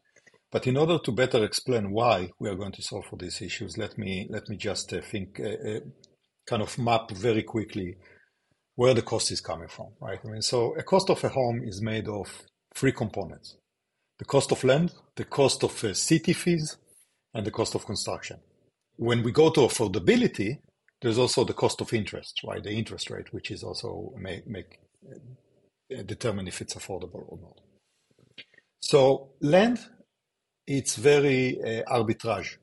[0.54, 3.76] but in order to better explain why we are going to solve for these issues
[3.76, 5.80] let me let me just uh, think uh, uh
[6.46, 7.96] kind of map very quickly
[8.76, 10.18] where the cost is coming from, right?
[10.24, 12.42] I mean, so a cost of a home is made of
[12.74, 13.56] three components.
[14.18, 16.76] The cost of land, the cost of uh, city fees,
[17.32, 18.38] and the cost of construction.
[18.96, 20.58] When we go to affordability,
[21.02, 22.62] there's also the cost of interest, right?
[22.62, 24.78] The interest rate, which is also make, make
[25.10, 27.60] uh, determine if it's affordable or not.
[28.80, 29.80] So land
[30.66, 32.56] it's very uh, arbitrage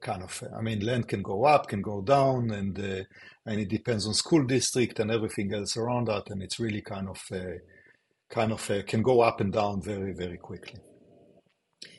[0.00, 0.42] kind of.
[0.56, 3.04] I mean, land can go up, can go down, and uh,
[3.46, 7.08] and it depends on school district and everything else around that, and it's really kind
[7.08, 7.58] of uh,
[8.28, 10.80] kind of uh, can go up and down very very quickly.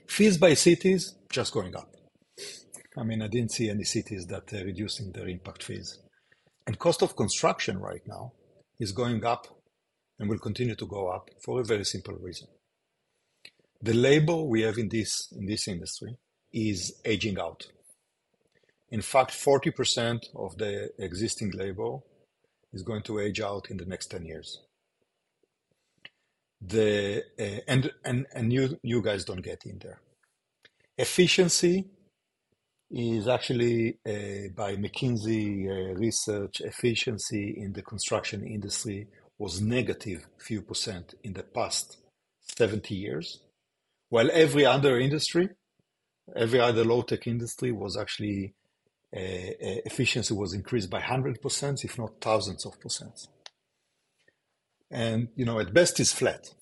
[0.08, 1.90] Fees by cities just going up.
[2.98, 6.00] I mean, I didn't see any cities that are reducing their impact fees,
[6.68, 8.34] and cost of construction right now
[8.80, 9.48] is going up
[10.20, 12.48] and will continue to go up for a very simple reason.
[13.82, 16.18] The labor we have in this in this industry
[16.54, 17.68] is aging out.
[18.90, 22.00] In fact, 40% of the existing labor
[22.74, 24.60] is going to age out in the next 10 years.
[26.60, 30.02] The, uh, and and, and you, you guys don't get in there.
[30.98, 31.88] Efficiency
[32.92, 39.08] is actually uh, by McKinsey uh, research, efficiency in the construction industry
[39.40, 41.98] was negative few percent in the past
[42.58, 43.40] 70 years,
[44.12, 45.48] while every other industry,
[46.36, 48.54] every other low tech industry was actually
[49.16, 53.28] uh, uh, efficiency was increased by 100%, if not thousands of percent.
[54.92, 56.54] And, you know, at best it's flat,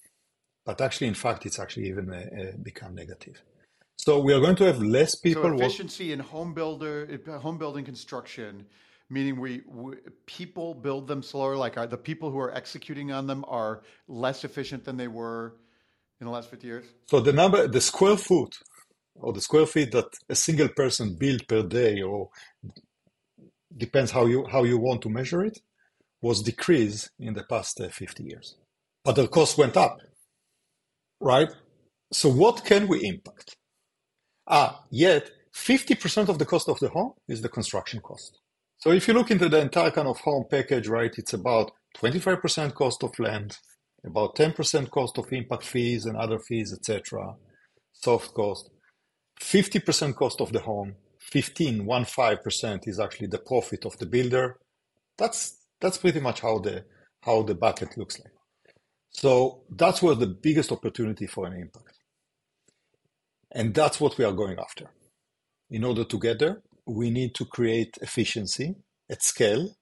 [0.64, 3.42] but actually, in fact, it's actually even uh, become negative.
[3.98, 5.42] So we are going to have less people.
[5.42, 8.68] So efficiency in home builder, home building construction,
[9.10, 9.96] meaning we, we,
[10.28, 11.56] people build them slower.
[11.58, 15.56] Like are the people who are executing on them are less efficient than they were
[16.19, 16.86] in the last fifty years.
[17.05, 18.55] So the number, the square foot
[19.15, 22.29] or the square feet that a single person built per day, or
[23.75, 25.60] depends how you how you want to measure it,
[26.21, 28.55] was decreased in the past uh, 50 years.
[29.03, 29.97] But the cost went up,
[31.19, 31.49] right?
[32.12, 33.55] So what can we impact?
[34.47, 38.39] Ah, yet 50% of the cost of the home is the construction cost.
[38.77, 42.73] So if you look into the entire kind of home package, right, it's about 25%
[42.73, 43.58] cost of land,
[44.06, 47.36] about 10% cost of impact fees and other fees, etc.,
[47.92, 48.70] soft cost,
[49.42, 54.58] 50% cost of the home, 15, 15% is actually the profit of the builder.
[55.18, 56.86] That's that's pretty much how the
[57.22, 58.34] how the bucket looks like.
[59.12, 61.98] So that's where the biggest opportunity for an impact.
[63.52, 64.92] And that's what we are going after.
[65.70, 68.76] In order to get there, we need to create efficiency
[69.10, 69.76] at scale,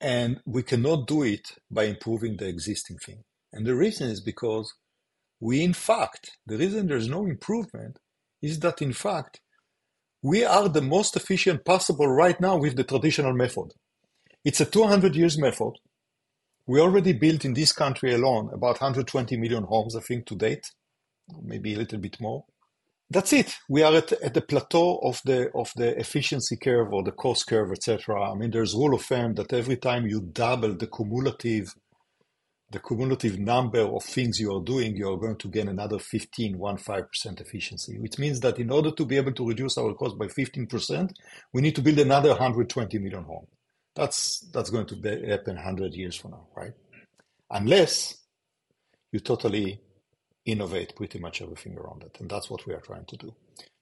[0.00, 3.22] and we cannot do it by improving the existing thing.
[3.52, 4.74] And the reason is because
[5.40, 7.98] we, in fact, the reason there's no improvement
[8.42, 9.40] is that in fact,
[10.22, 13.72] we are the most efficient possible right now with the traditional method.
[14.44, 15.72] It's a 200 years method.
[16.66, 20.70] We already built in this country alone about 120 million homes, I think, to date,
[21.42, 22.44] maybe a little bit more.
[23.10, 23.56] That's it.
[23.68, 27.48] We are at, at the plateau of the of the efficiency curve or the cost
[27.48, 28.30] curve, etc.
[28.30, 31.74] I mean, there's rule of thumb that every time you double the cumulative
[32.70, 36.56] the cumulative number of things you are doing, you are going to gain another 15,
[36.56, 40.26] 15% efficiency, which means that in order to be able to reduce our cost by
[40.26, 41.12] 15%,
[41.52, 43.48] we need to build another 120 million homes.
[43.96, 44.94] That's, that's going to
[45.28, 46.72] happen 100 years from now, right?
[47.50, 48.18] Unless
[49.10, 49.80] you totally
[50.44, 52.16] innovate pretty much everything around it.
[52.20, 53.34] And that's what we are trying to do.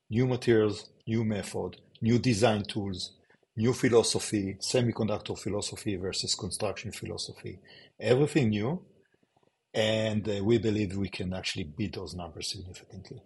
[0.09, 3.12] New materials, new method, new design tools,
[3.57, 7.59] new philosophy, semiconductor philosophy versus construction philosophy,
[8.00, 8.82] everything new.
[9.74, 13.22] And uh, we believe we can actually beat those numbers significantly.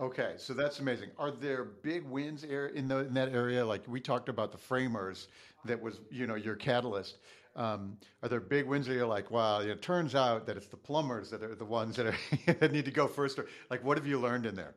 [0.00, 1.10] Okay, so that's amazing.
[1.18, 3.64] Are there big wins in, the, in that area?
[3.66, 5.28] Like we talked about the framers,
[5.64, 7.18] that was you know your catalyst.
[7.54, 10.76] Um, are there big wins that you're like, wow, it turns out that it's the
[10.76, 12.16] plumbers that are the ones that, are
[12.60, 13.38] that need to go first?
[13.38, 14.74] Or like, what have you learned in there?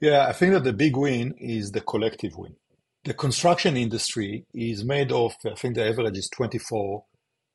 [0.00, 2.56] Yeah, I think that the big win is the collective win.
[3.04, 7.04] The construction industry is made of, I think the average is 24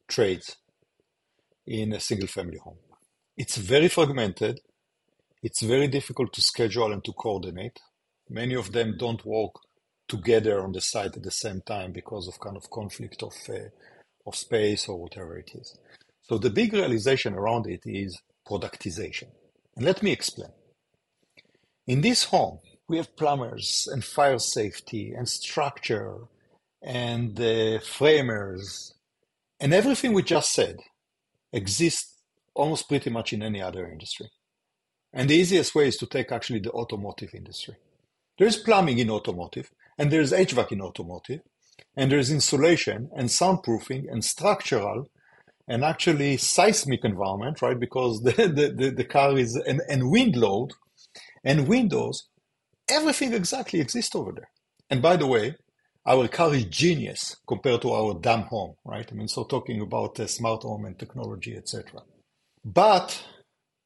[0.08, 0.58] trades
[1.68, 2.78] in a single family home.
[3.38, 4.62] It's very fragmented.
[5.44, 7.80] It's very difficult to schedule and to coordinate.
[8.30, 9.54] Many of them don't work
[10.08, 13.70] together on the site at the same time because of kind of conflict of, uh,
[14.26, 15.78] of space or whatever it is.
[16.22, 19.28] So the big realization around it is productization.
[19.76, 20.52] And let me explain.
[21.88, 26.18] In this home, we have plumbers and fire safety and structure
[26.82, 28.94] and uh, framers
[29.60, 30.78] and everything we just said
[31.56, 32.18] exists
[32.54, 34.30] almost pretty much in any other industry.
[35.14, 37.76] And the easiest way is to take actually the automotive industry.
[38.38, 41.40] There's plumbing in automotive, and there's HVAC in automotive,
[41.96, 45.08] and there's insulation and soundproofing and structural
[45.68, 47.80] and actually seismic environment, right?
[47.80, 50.74] Because the, the, the, the car is, and, and wind load
[51.44, 52.28] and windows,
[52.90, 54.50] everything exactly exists over there.
[54.90, 55.56] And by the way,
[56.06, 59.08] our car is genius compared to our dumb home, right?
[59.12, 62.02] I mean, so talking about uh, smart home and technology, etc.
[62.64, 63.24] But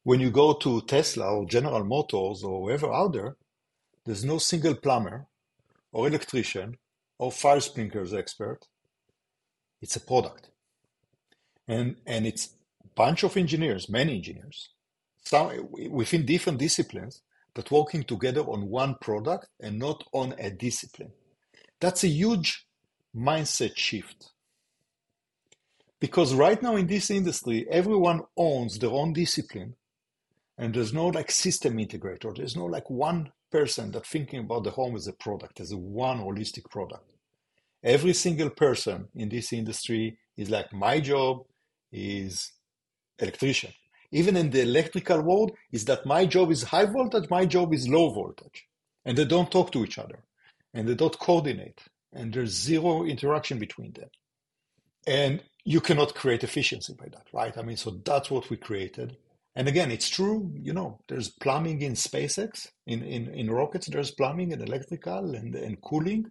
[0.02, 3.36] when you go to Tesla or General Motors or whoever out there,
[4.04, 5.26] there's no single plumber
[5.92, 6.76] or electrician
[7.18, 8.60] or fire sprinklers expert.
[9.80, 10.50] It's a product.
[11.68, 12.54] And, and it's
[12.84, 14.70] a bunch of engineers, many engineers,
[15.22, 17.22] some within different disciplines
[17.54, 21.12] but working together on one product and not on a discipline.
[21.80, 22.66] That's a huge
[23.16, 24.30] mindset shift.
[25.98, 29.74] Because right now in this industry, everyone owns their own discipline
[30.56, 32.34] and there's no like system integrator.
[32.36, 35.76] There's no like one person that thinking about the home as a product, as a
[35.76, 37.04] one holistic product.
[37.82, 41.44] Every single person in this industry is like, my job
[41.90, 42.52] is
[43.18, 43.72] electrician.
[44.12, 47.88] Even in the electrical world, is that my job is high voltage, my job is
[47.88, 48.66] low voltage.
[49.04, 50.24] And they don't talk to each other
[50.74, 51.80] and they don't coordinate
[52.12, 54.08] and there's zero interaction between them.
[55.06, 57.56] And you cannot create efficiency by that, right?
[57.56, 59.16] I mean, so that's what we created.
[59.56, 64.12] And again, it's true, you know, there's plumbing in SpaceX, in, in, in rockets, there's
[64.12, 66.30] plumbing and electrical and, and cooling.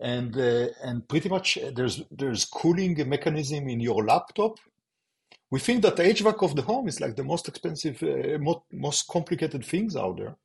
[0.00, 4.58] And, uh, and pretty much there's, there's cooling mechanism in your laptop.
[5.50, 8.60] We think that the HVAC of the home is like the most expensive, uh, most,
[8.72, 10.36] most complicated things out there.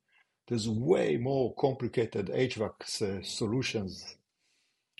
[0.50, 4.16] There's way more complicated HVAC uh, solutions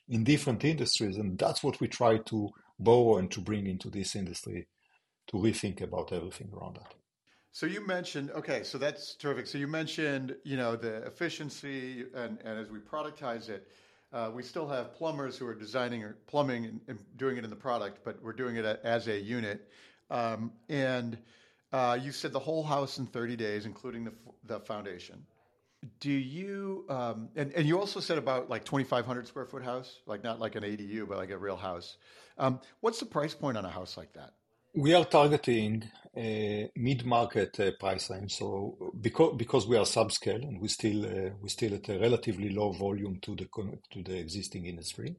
[0.08, 1.18] in different industries.
[1.18, 4.68] And that's what we try to borrow and to bring into this industry
[5.28, 6.94] to rethink about everything around that.
[7.52, 9.48] So you mentioned okay, so that's terrific.
[9.48, 13.68] So you mentioned you know the efficiency and, and as we productize it,
[14.14, 17.50] uh, we still have plumbers who are designing or plumbing and, and, doing it in
[17.50, 19.68] the product, but we're doing it as a unit.
[20.12, 21.18] Um, and
[21.74, 24.14] uh, you said the whole house in 30 days, including the
[24.46, 25.26] the foundation.
[26.00, 30.24] Do you um, and and you also said about like 2,500 square foot house, like
[30.24, 31.98] not like an ADU, but like a real house.
[32.38, 34.34] Um, what's the price point on a house like that?
[34.76, 38.36] We are targeting a mid-market uh, price range.
[38.36, 42.50] So because because we are subscale and we still uh, we still at a relatively
[42.50, 43.48] low volume to the
[43.92, 45.16] to the existing industry,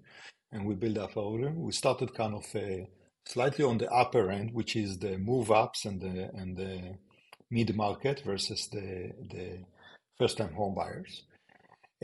[0.53, 1.63] and we build up our volume.
[1.63, 2.85] We started kind of uh,
[3.25, 6.99] slightly on the upper end, which is the move ups and the and the
[7.51, 9.65] mid-market versus the the
[10.21, 11.23] first-time home buyers.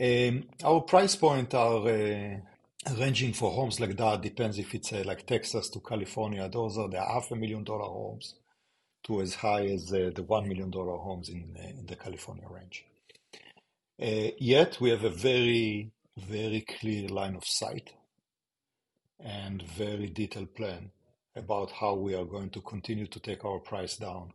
[0.07, 2.37] Um, our price point are uh,
[2.97, 6.49] ranging for homes like that depends if it's uh, like Texas to California.
[6.49, 8.33] Those are the half a million dollar homes
[9.03, 12.47] to as high as uh, the one million dollar homes in uh, in the California
[12.49, 12.85] range.
[14.01, 17.93] Uh, yet we have a very very clear line of sight
[19.19, 20.89] and very detailed plan
[21.35, 24.33] about how we are going to continue to take our price down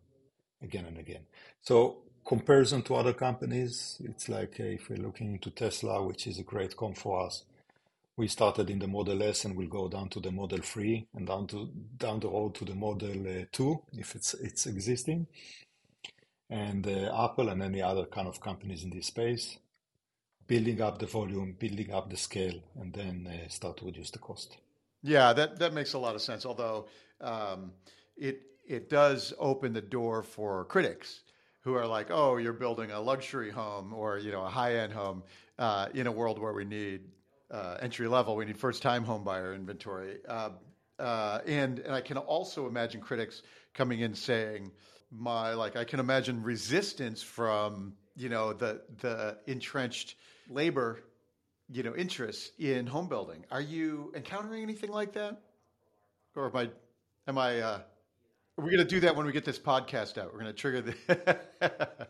[0.62, 1.24] again and again.
[1.62, 6.38] So comparison to other companies, it's like uh, if we're looking into Tesla, which is
[6.38, 7.44] a great comp for us
[8.16, 11.26] we started in the Model S and we'll go down to the Model 3 and
[11.26, 15.26] down to down the road to the Model uh, 2 if it's it's existing.
[16.50, 19.58] And uh, Apple and any other kind of companies in this space,
[20.46, 24.18] building up the volume, building up the scale, and then uh, start to reduce the
[24.18, 24.58] cost.
[25.02, 26.44] Yeah, that that makes a lot of sense.
[26.44, 26.88] Although
[27.22, 27.72] um,
[28.16, 31.22] it it does open the door for critics
[31.62, 34.92] who are like, "Oh, you're building a luxury home or you know a high end
[34.92, 35.22] home
[35.58, 37.02] uh, in a world where we need
[37.52, 38.34] uh, entry level.
[38.34, 40.18] We need first time home buyer inventory.
[40.26, 40.50] Uh,
[40.98, 43.42] uh, and, and I can also imagine critics
[43.74, 44.72] coming in saying,
[45.10, 50.16] my, like, I can imagine resistance from, you know, the, the entrenched
[50.48, 51.02] labor,
[51.70, 53.44] you know, interests in home building.
[53.50, 55.40] Are you encountering anything like that?
[56.34, 56.70] Or am I,
[57.26, 57.80] am I,
[58.58, 60.32] uh, are going to do that when we get this podcast out?
[60.32, 61.38] We're going to trigger the.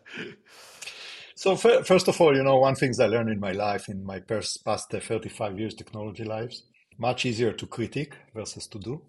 [1.35, 4.21] So first of all, you know, one things I learned in my life, in my
[4.21, 6.63] past 35 years technology lives,
[6.99, 9.03] much easier to critique versus to do.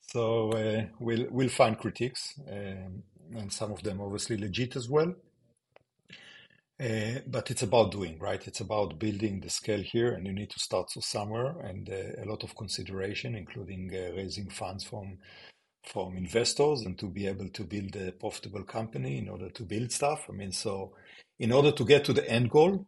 [0.00, 3.02] So uh, we'll we'll find critiques, um,
[3.34, 5.12] and some of them obviously legit as well.
[6.80, 8.46] Uh, but it's about doing, right?
[8.46, 12.26] It's about building the scale here, and you need to start somewhere, and uh, a
[12.26, 15.18] lot of consideration, including uh, raising funds from
[15.84, 19.92] from investors, and to be able to build a profitable company in order to build
[19.92, 20.26] stuff.
[20.28, 20.94] I mean, so
[21.38, 22.86] in order to get to the end goal,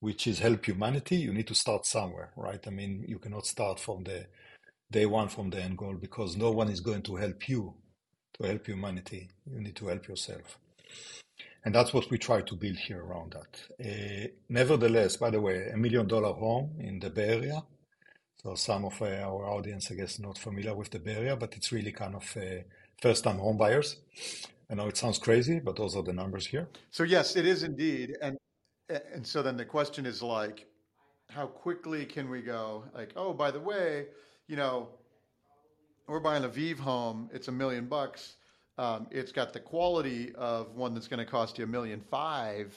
[0.00, 2.60] which is help humanity, you need to start somewhere, right?
[2.66, 4.26] I mean, you cannot start from the
[4.90, 7.74] day one from the end goal because no one is going to help you
[8.34, 9.30] to help humanity.
[9.50, 10.58] You need to help yourself.
[11.64, 13.62] And that's what we try to build here around that.
[13.80, 17.62] Uh, nevertheless, by the way, a million dollar home in the Bay Area.
[18.42, 21.70] So some of uh, our audience, I guess, not familiar with the Area, but it's
[21.70, 22.62] really kind of uh,
[23.00, 23.96] first time home buyers.
[24.68, 26.68] I know it sounds crazy, but those are the numbers here.
[26.90, 28.36] So yes, it is indeed, and
[28.88, 30.66] and so then the question is like,
[31.30, 32.84] how quickly can we go?
[32.92, 34.06] Like, oh, by the way,
[34.48, 34.88] you know,
[36.08, 37.30] we're buying a Veev home.
[37.32, 38.34] It's a million bucks.
[38.76, 42.74] Um, it's got the quality of one that's going to cost you a million five,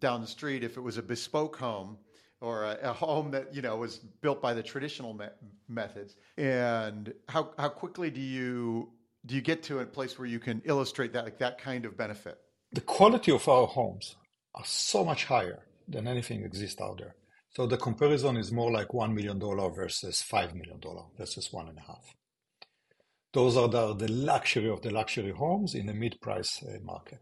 [0.00, 1.98] down the street if it was a bespoke home
[2.42, 5.26] or a, a home that you know was built by the traditional me-
[5.68, 6.16] methods.
[6.36, 8.90] And how how quickly do you
[9.24, 11.96] do you get to a place where you can illustrate that like that kind of
[11.96, 12.38] benefit?
[12.72, 14.16] The quality of our homes
[14.54, 17.14] are so much higher than anything exists out there.
[17.54, 20.80] So the comparison is more like $1 million versus $5 million
[21.18, 22.14] versus one and a half.
[23.34, 27.20] Those are the, the luxury of the luxury homes in the mid-price uh, market.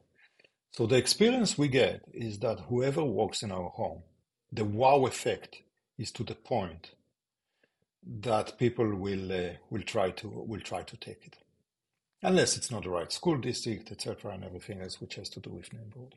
[0.73, 4.03] So the experience we get is that whoever walks in our home,
[4.53, 5.63] the wow effect
[5.99, 6.93] is to the point
[8.03, 11.37] that people will uh, will try to will try to take it,
[12.23, 15.51] unless it's not the right school district, etc., and everything else which has to do
[15.51, 16.15] with neighborhood.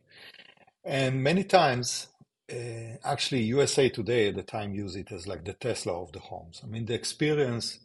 [0.86, 2.08] And many times
[2.52, 6.20] uh, actually USA Today at the time used it as like the Tesla of the
[6.20, 6.62] homes.
[6.64, 7.80] I mean, the experience,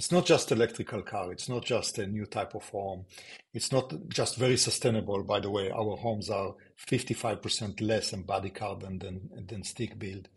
[0.00, 3.04] it's not just electrical car, it's not just a new type of home.
[3.52, 5.22] It's not just very sustainable.
[5.24, 6.54] By the way, our homes are
[6.88, 10.30] 55% less embodied carbon than, than stick build.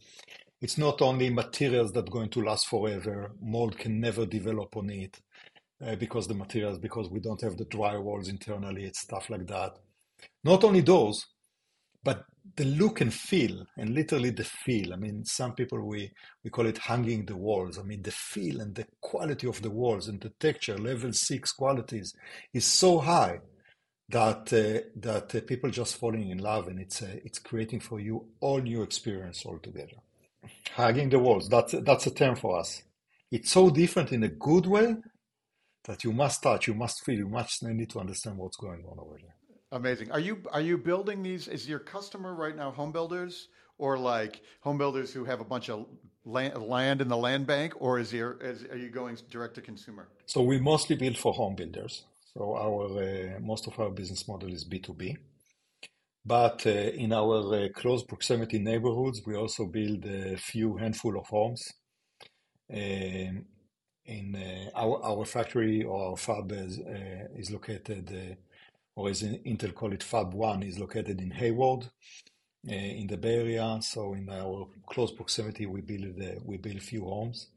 [0.60, 3.32] It's not only materials that are going to last forever.
[3.42, 5.22] Mold can never develop on it
[5.82, 9.80] uh, because the materials, because we don't have the drywalls internally, it's stuff like that.
[10.44, 11.26] Not only those,
[12.04, 12.26] but
[12.58, 16.12] the look and feel and literally the feel i mean some people we
[16.44, 17.80] we call it hanging the walls.
[17.80, 21.52] I mean the feel and the quality of the walls and the texture level 6
[21.54, 22.14] qualities
[22.54, 23.40] is so high
[24.10, 28.00] that uh, that uh, people just falling in love and it's uh, it's creating for
[28.00, 29.98] you all new experience altogether.
[30.76, 32.84] Hugging the walls that's that's a term for us.
[33.32, 34.98] It's so different in a good way
[35.86, 39.00] that you must touch you must feel you must need to understand what's going on
[39.00, 39.36] over there
[39.74, 40.12] Amazing.
[40.12, 41.48] Are you are you building these?
[41.48, 43.48] Is your customer right now home builders
[43.80, 45.88] or like home builders who have a bunch of
[46.26, 49.62] land, land in the land bank, or is there is, are you going direct to
[49.62, 50.10] consumer?
[50.28, 52.06] So we mostly build for home builders.
[52.34, 55.18] So our uh, most of our business model is B two B.
[56.24, 61.26] But uh, in our uh, close proximity neighborhoods, we also build a few handful of
[61.26, 61.64] homes.
[62.72, 63.46] Um,
[64.06, 68.36] in uh, our our factory or our fab is, uh, is located uh,
[68.96, 71.86] or as Intel call it, Fab 1 is located in Hayward,
[72.70, 73.80] uh, in the Bay Area.
[73.82, 77.48] So in our close proximity, we build uh, we build few homes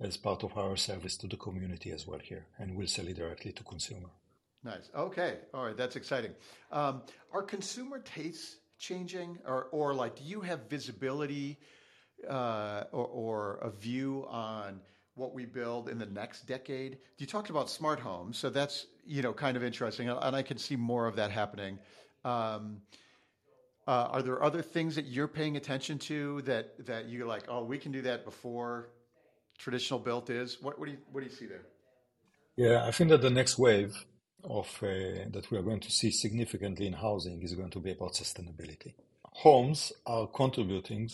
[0.00, 3.16] as part of our service to the community as well here, and we'll sell it
[3.16, 4.10] directly to consumer.
[4.64, 4.90] Nice.
[4.96, 5.38] Okay.
[5.52, 5.76] All right.
[5.76, 6.32] That's exciting.
[6.72, 7.02] Um,
[7.32, 11.58] are consumer tastes changing, or or like, do you have visibility
[12.28, 14.80] uh, or, or a view on
[15.14, 16.98] what we build in the next decade.
[17.18, 20.58] You talked about smart homes, so that's you know kind of interesting, and I can
[20.58, 21.78] see more of that happening.
[22.24, 22.82] Um,
[23.86, 27.78] uh, are there other things that you're paying attention to that you're like, oh, we
[27.78, 28.88] can do that before
[29.58, 30.58] traditional built is?
[30.62, 31.66] What, what do you what do you see there?
[32.56, 33.94] Yeah, I think that the next wave
[34.42, 34.86] of uh,
[35.30, 38.94] that we are going to see significantly in housing is going to be about sustainability.
[39.22, 41.10] Homes are contributing,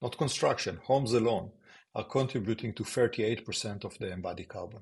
[0.00, 1.50] not construction, homes alone
[1.96, 4.80] are contributing to 38% of the embodied carbon.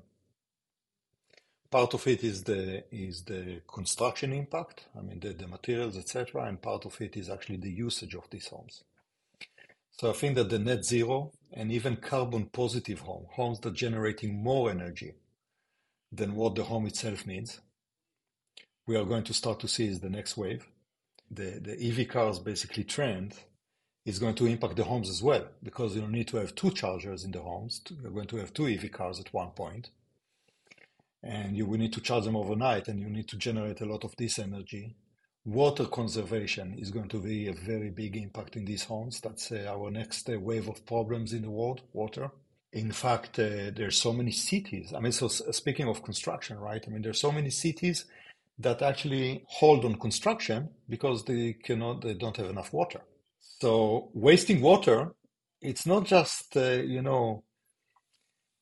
[1.71, 6.43] Part of it is the is the construction impact, I mean the, the materials, etc.,
[6.43, 8.83] and part of it is actually the usage of these homes.
[9.91, 13.83] So I think that the net zero and even carbon positive home, homes that are
[13.85, 15.13] generating more energy
[16.11, 17.61] than what the home itself needs,
[18.85, 20.67] we are going to start to see is the next wave.
[21.31, 23.35] The the EV cars basically trend
[24.05, 27.23] is going to impact the homes as well because you need to have two chargers
[27.23, 27.81] in the homes.
[28.01, 29.89] You're going to have two EV cars at one point,
[31.23, 34.03] and you will need to charge them overnight, and you need to generate a lot
[34.03, 34.95] of this energy.
[35.43, 39.21] Water conservation is going to be a very big impact in these homes.
[39.21, 42.31] That's uh, our next uh, wave of problems in the world, water.
[42.73, 44.93] In fact, uh, there's so many cities.
[44.95, 46.83] I mean, so speaking of construction, right?
[46.85, 48.05] I mean, there's so many cities
[48.59, 53.01] that actually hold on construction because they cannot, they don't have enough water.
[53.61, 55.13] So wasting water,
[55.61, 57.43] it's not just, uh, you know,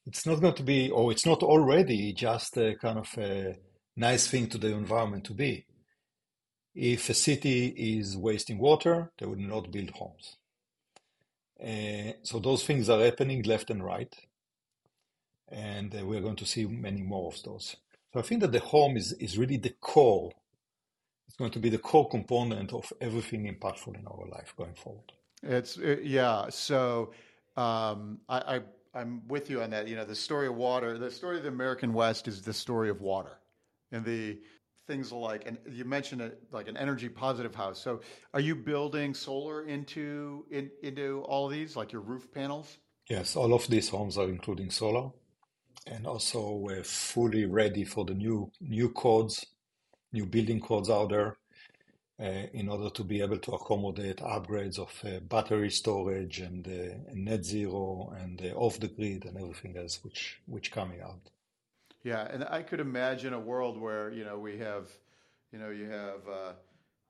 [0.06, 3.58] it's not going to be, or it's not already just a kind of a
[3.96, 5.66] nice thing to the environment to be.
[6.76, 10.38] If a city is wasting water, they will not build homes.
[11.60, 14.14] Uh, so those things are happening left and right.
[15.50, 17.76] And uh, we're going to see many more of those.
[18.12, 20.32] So I think that the home is, is really the core
[21.34, 25.14] it's going to be the core component of everything impactful in our life going forward.
[25.42, 26.46] It's it, yeah.
[26.50, 27.12] So
[27.58, 28.62] um, I, I
[28.94, 29.88] I'm with you on that.
[29.88, 32.88] You know, the story of water, the story of the American West is the story
[32.92, 33.40] of water,
[33.92, 34.38] and the
[34.86, 37.82] things like and you mentioned it like an energy positive house.
[37.82, 38.02] So
[38.36, 42.78] are you building solar into in, into all of these, like your roof panels?
[43.10, 45.10] Yes, all of these homes are including solar,
[45.88, 49.48] and also we're fully ready for the new new codes
[50.14, 51.38] new building codes out there.
[52.20, 57.26] uh, in order to be able to accommodate upgrades of uh, battery storage and, and
[57.26, 61.20] net zero and off the grid and everything else which which coming out.
[62.04, 64.88] Yeah, and I could imagine a world where you know we have,
[65.52, 66.26] you know, you have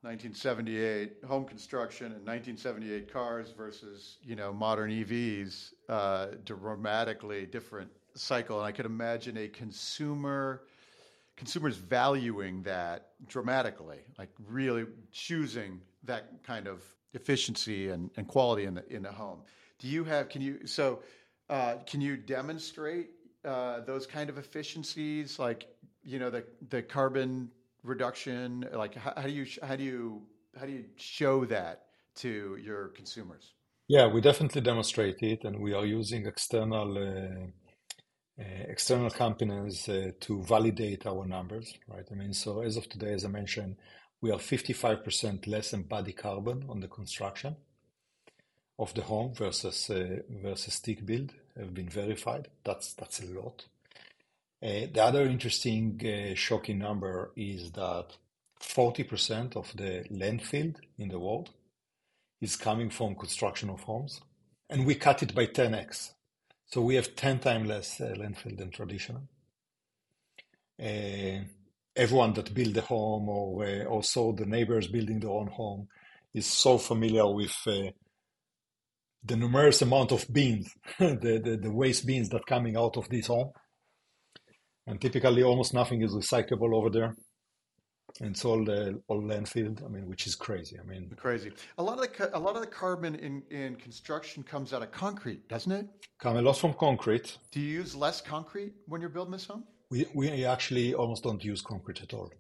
[0.01, 8.60] 1978 home construction and 1978 cars versus you know modern EVs, uh, dramatically different cycle.
[8.60, 10.64] And I could imagine a consumer
[11.36, 18.73] consumers valuing that dramatically, like really choosing that kind of efficiency and, and quality in
[18.75, 19.41] the in the home.
[19.79, 20.29] Do you have?
[20.29, 20.99] Can you so?
[21.49, 23.09] Uh, can you demonstrate
[23.45, 25.67] uh, those kind of efficiencies, like
[26.03, 27.49] you know the the carbon
[27.84, 28.67] reduction?
[28.73, 30.21] Like how, how do you how do you
[30.59, 33.53] how do you show that to your consumers?
[33.88, 37.47] Yeah, we definitely demonstrate it, and we are using external uh,
[38.38, 42.07] external companies uh, to validate our numbers, right?
[42.11, 43.75] I mean, so as of today, as I mentioned,
[44.21, 47.55] we are 55% less embodied carbon on the construction
[48.79, 52.47] of the home versus uh, versus stick build have been verified.
[52.63, 53.65] That's that's a lot.
[54.63, 58.15] Uh, the other interesting uh, shocking number is that
[58.61, 61.49] 40% of the landfill in the world
[62.39, 64.21] is coming from construction of homes,
[64.69, 66.13] and we cut it by 10x.
[66.74, 69.30] So we have 10 times less uh, landfill than traditional.
[70.82, 71.45] Uh,
[71.95, 75.88] everyone that built a home or, uh, or saw the neighbors building their own home
[76.34, 77.91] is so familiar with uh,
[79.24, 83.28] the numerous amount of beans, the, the, the waste beans that coming out of this
[83.28, 83.51] home.
[84.88, 87.15] And typically almost nothing is recyclable over there
[88.22, 89.84] and it's all the all landfill.
[89.84, 90.78] I mean, which is crazy.
[90.80, 91.51] I mean, crazy.
[91.78, 94.91] A lot of the a lot of the carbon in in construction comes out of
[94.91, 95.88] concrete, doesn't it?
[96.20, 97.38] Come a lot from concrete.
[97.51, 99.64] Do you use less concrete when you're building this home?
[99.89, 102.32] We we actually almost don't use concrete at all.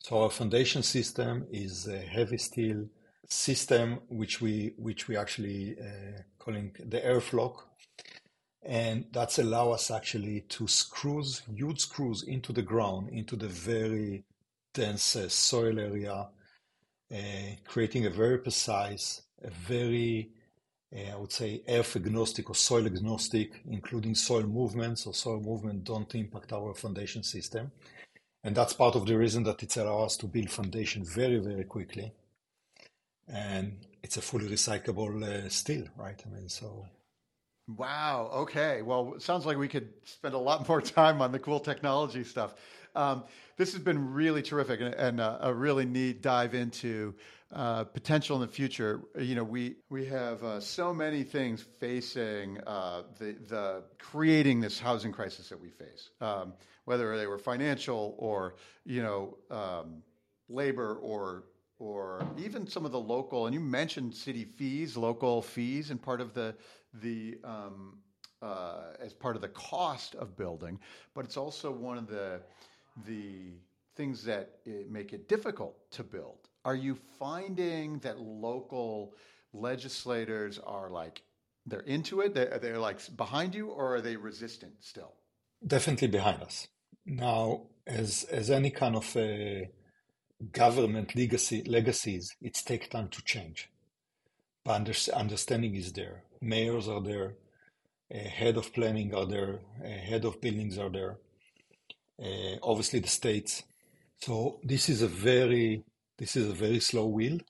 [0.00, 2.86] So our foundation system is a heavy steel
[3.28, 7.62] system, which we which we actually uh, calling the Airfloc,
[8.62, 14.24] and that's allow us actually to screws huge screws into the ground into the very
[14.74, 16.28] dense uh, soil area,
[17.12, 20.30] uh, creating a very precise, a very,
[20.94, 25.84] uh, I would say, earth agnostic or soil agnostic, including soil movements or soil movement
[25.84, 27.72] don't impact our foundation system.
[28.44, 31.64] And that's part of the reason that it allows us to build foundation very, very
[31.64, 32.12] quickly.
[33.28, 36.22] And it's a fully recyclable uh, steel, right?
[36.26, 36.86] I mean, so.
[37.66, 38.30] Wow.
[38.34, 38.82] Okay.
[38.82, 42.54] Well, sounds like we could spend a lot more time on the cool technology stuff.
[42.94, 43.24] Um,
[43.56, 47.14] this has been really terrific and, and uh, a really neat dive into
[47.52, 49.00] uh, potential in the future.
[49.18, 54.78] You know, we we have uh, so many things facing uh, the the creating this
[54.78, 60.02] housing crisis that we face, um, whether they were financial or you know um,
[60.48, 61.44] labor or
[61.78, 63.46] or even some of the local.
[63.46, 66.56] And you mentioned city fees, local fees, and part of the
[66.92, 67.98] the um,
[68.42, 70.78] uh, as part of the cost of building,
[71.14, 72.40] but it's also one of the
[73.06, 73.54] the
[73.96, 76.48] things that make it difficult to build.
[76.64, 79.14] Are you finding that local
[79.52, 81.22] legislators are like
[81.66, 82.34] they're into it?
[82.34, 85.12] They're, they're like behind you, or are they resistant still?
[85.66, 86.66] Definitely behind us.
[87.06, 89.66] Now, as as any kind of uh,
[90.52, 93.70] government legacy legacies, it takes time to change.
[94.64, 96.24] But under, understanding is there.
[96.40, 97.34] Mayors are there.
[98.14, 99.60] Uh, head of planning are there.
[99.82, 101.18] Uh, head of buildings are there
[102.62, 103.62] obviously the states.
[104.20, 105.84] So this is a very
[106.16, 107.40] this is a very slow wheel,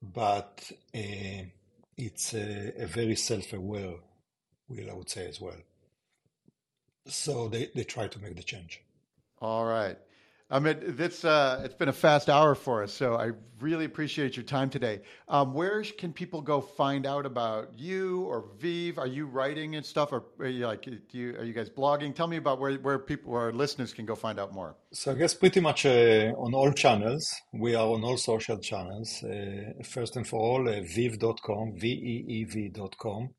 [0.00, 1.42] but uh,
[1.96, 3.94] it's a, a very self-aware
[4.68, 5.56] wheel, I would say as well.
[7.06, 8.80] So they, they try to make the change.
[9.40, 9.98] All right.
[10.52, 14.44] Amit, this, uh, it's been a fast hour for us, so I really appreciate your
[14.44, 15.00] time today.
[15.26, 18.98] Um, where can people go find out about you or Veev?
[18.98, 22.14] Are you writing and stuff, or are you like, you, are you guys blogging?
[22.14, 24.76] Tell me about where, where people, where our listeners can go find out more.
[24.92, 27.34] So I guess pretty much uh, on all channels.
[27.54, 29.24] We are on all social channels.
[29.24, 33.30] Uh, first and for all, uh, veev.com, V-E-E-V.com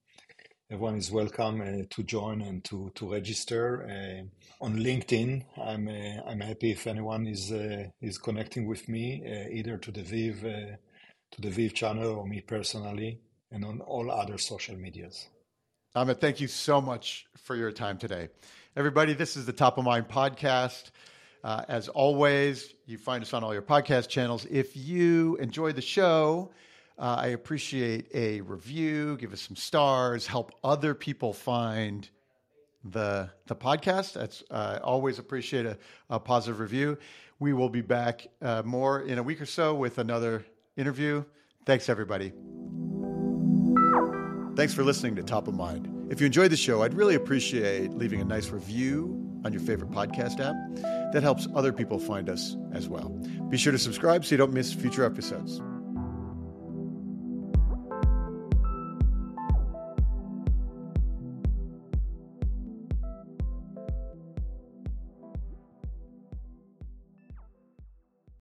[0.74, 5.44] everyone is welcome uh, to join and to to register uh, on LinkedIn.
[5.64, 9.92] I'm uh, I'm happy if anyone is uh, is connecting with me uh, either to
[9.92, 10.76] the Veev uh,
[11.34, 13.20] to the Veev channel or me personally,
[13.52, 15.28] and on all other social medias.
[15.96, 18.30] Amit, thank you so much for your time today,
[18.76, 19.14] everybody.
[19.14, 20.90] This is the Top of Mind podcast.
[21.44, 24.48] as always, you find us on all your podcast channels.
[24.50, 26.50] If you enjoy the show
[26.98, 32.08] uh, I appreciate a review, give us some stars, help other people find
[32.84, 34.14] the the podcast.
[34.14, 35.78] That's uh, always appreciate a,
[36.10, 36.98] a, positive review.
[37.40, 40.46] We will be back uh, more in a week or so with another
[40.78, 41.24] interview.
[41.66, 42.34] Thanks, everybody.
[44.56, 45.90] Thanks for listening to Top of Mind.
[46.12, 49.92] If you enjoyed the show, I'd really appreciate leaving a nice review on your favorite
[49.92, 50.56] podcast app.
[51.14, 53.10] That helps other people find us as well.
[53.50, 55.62] Be sure to subscribe so you don't miss future episodes.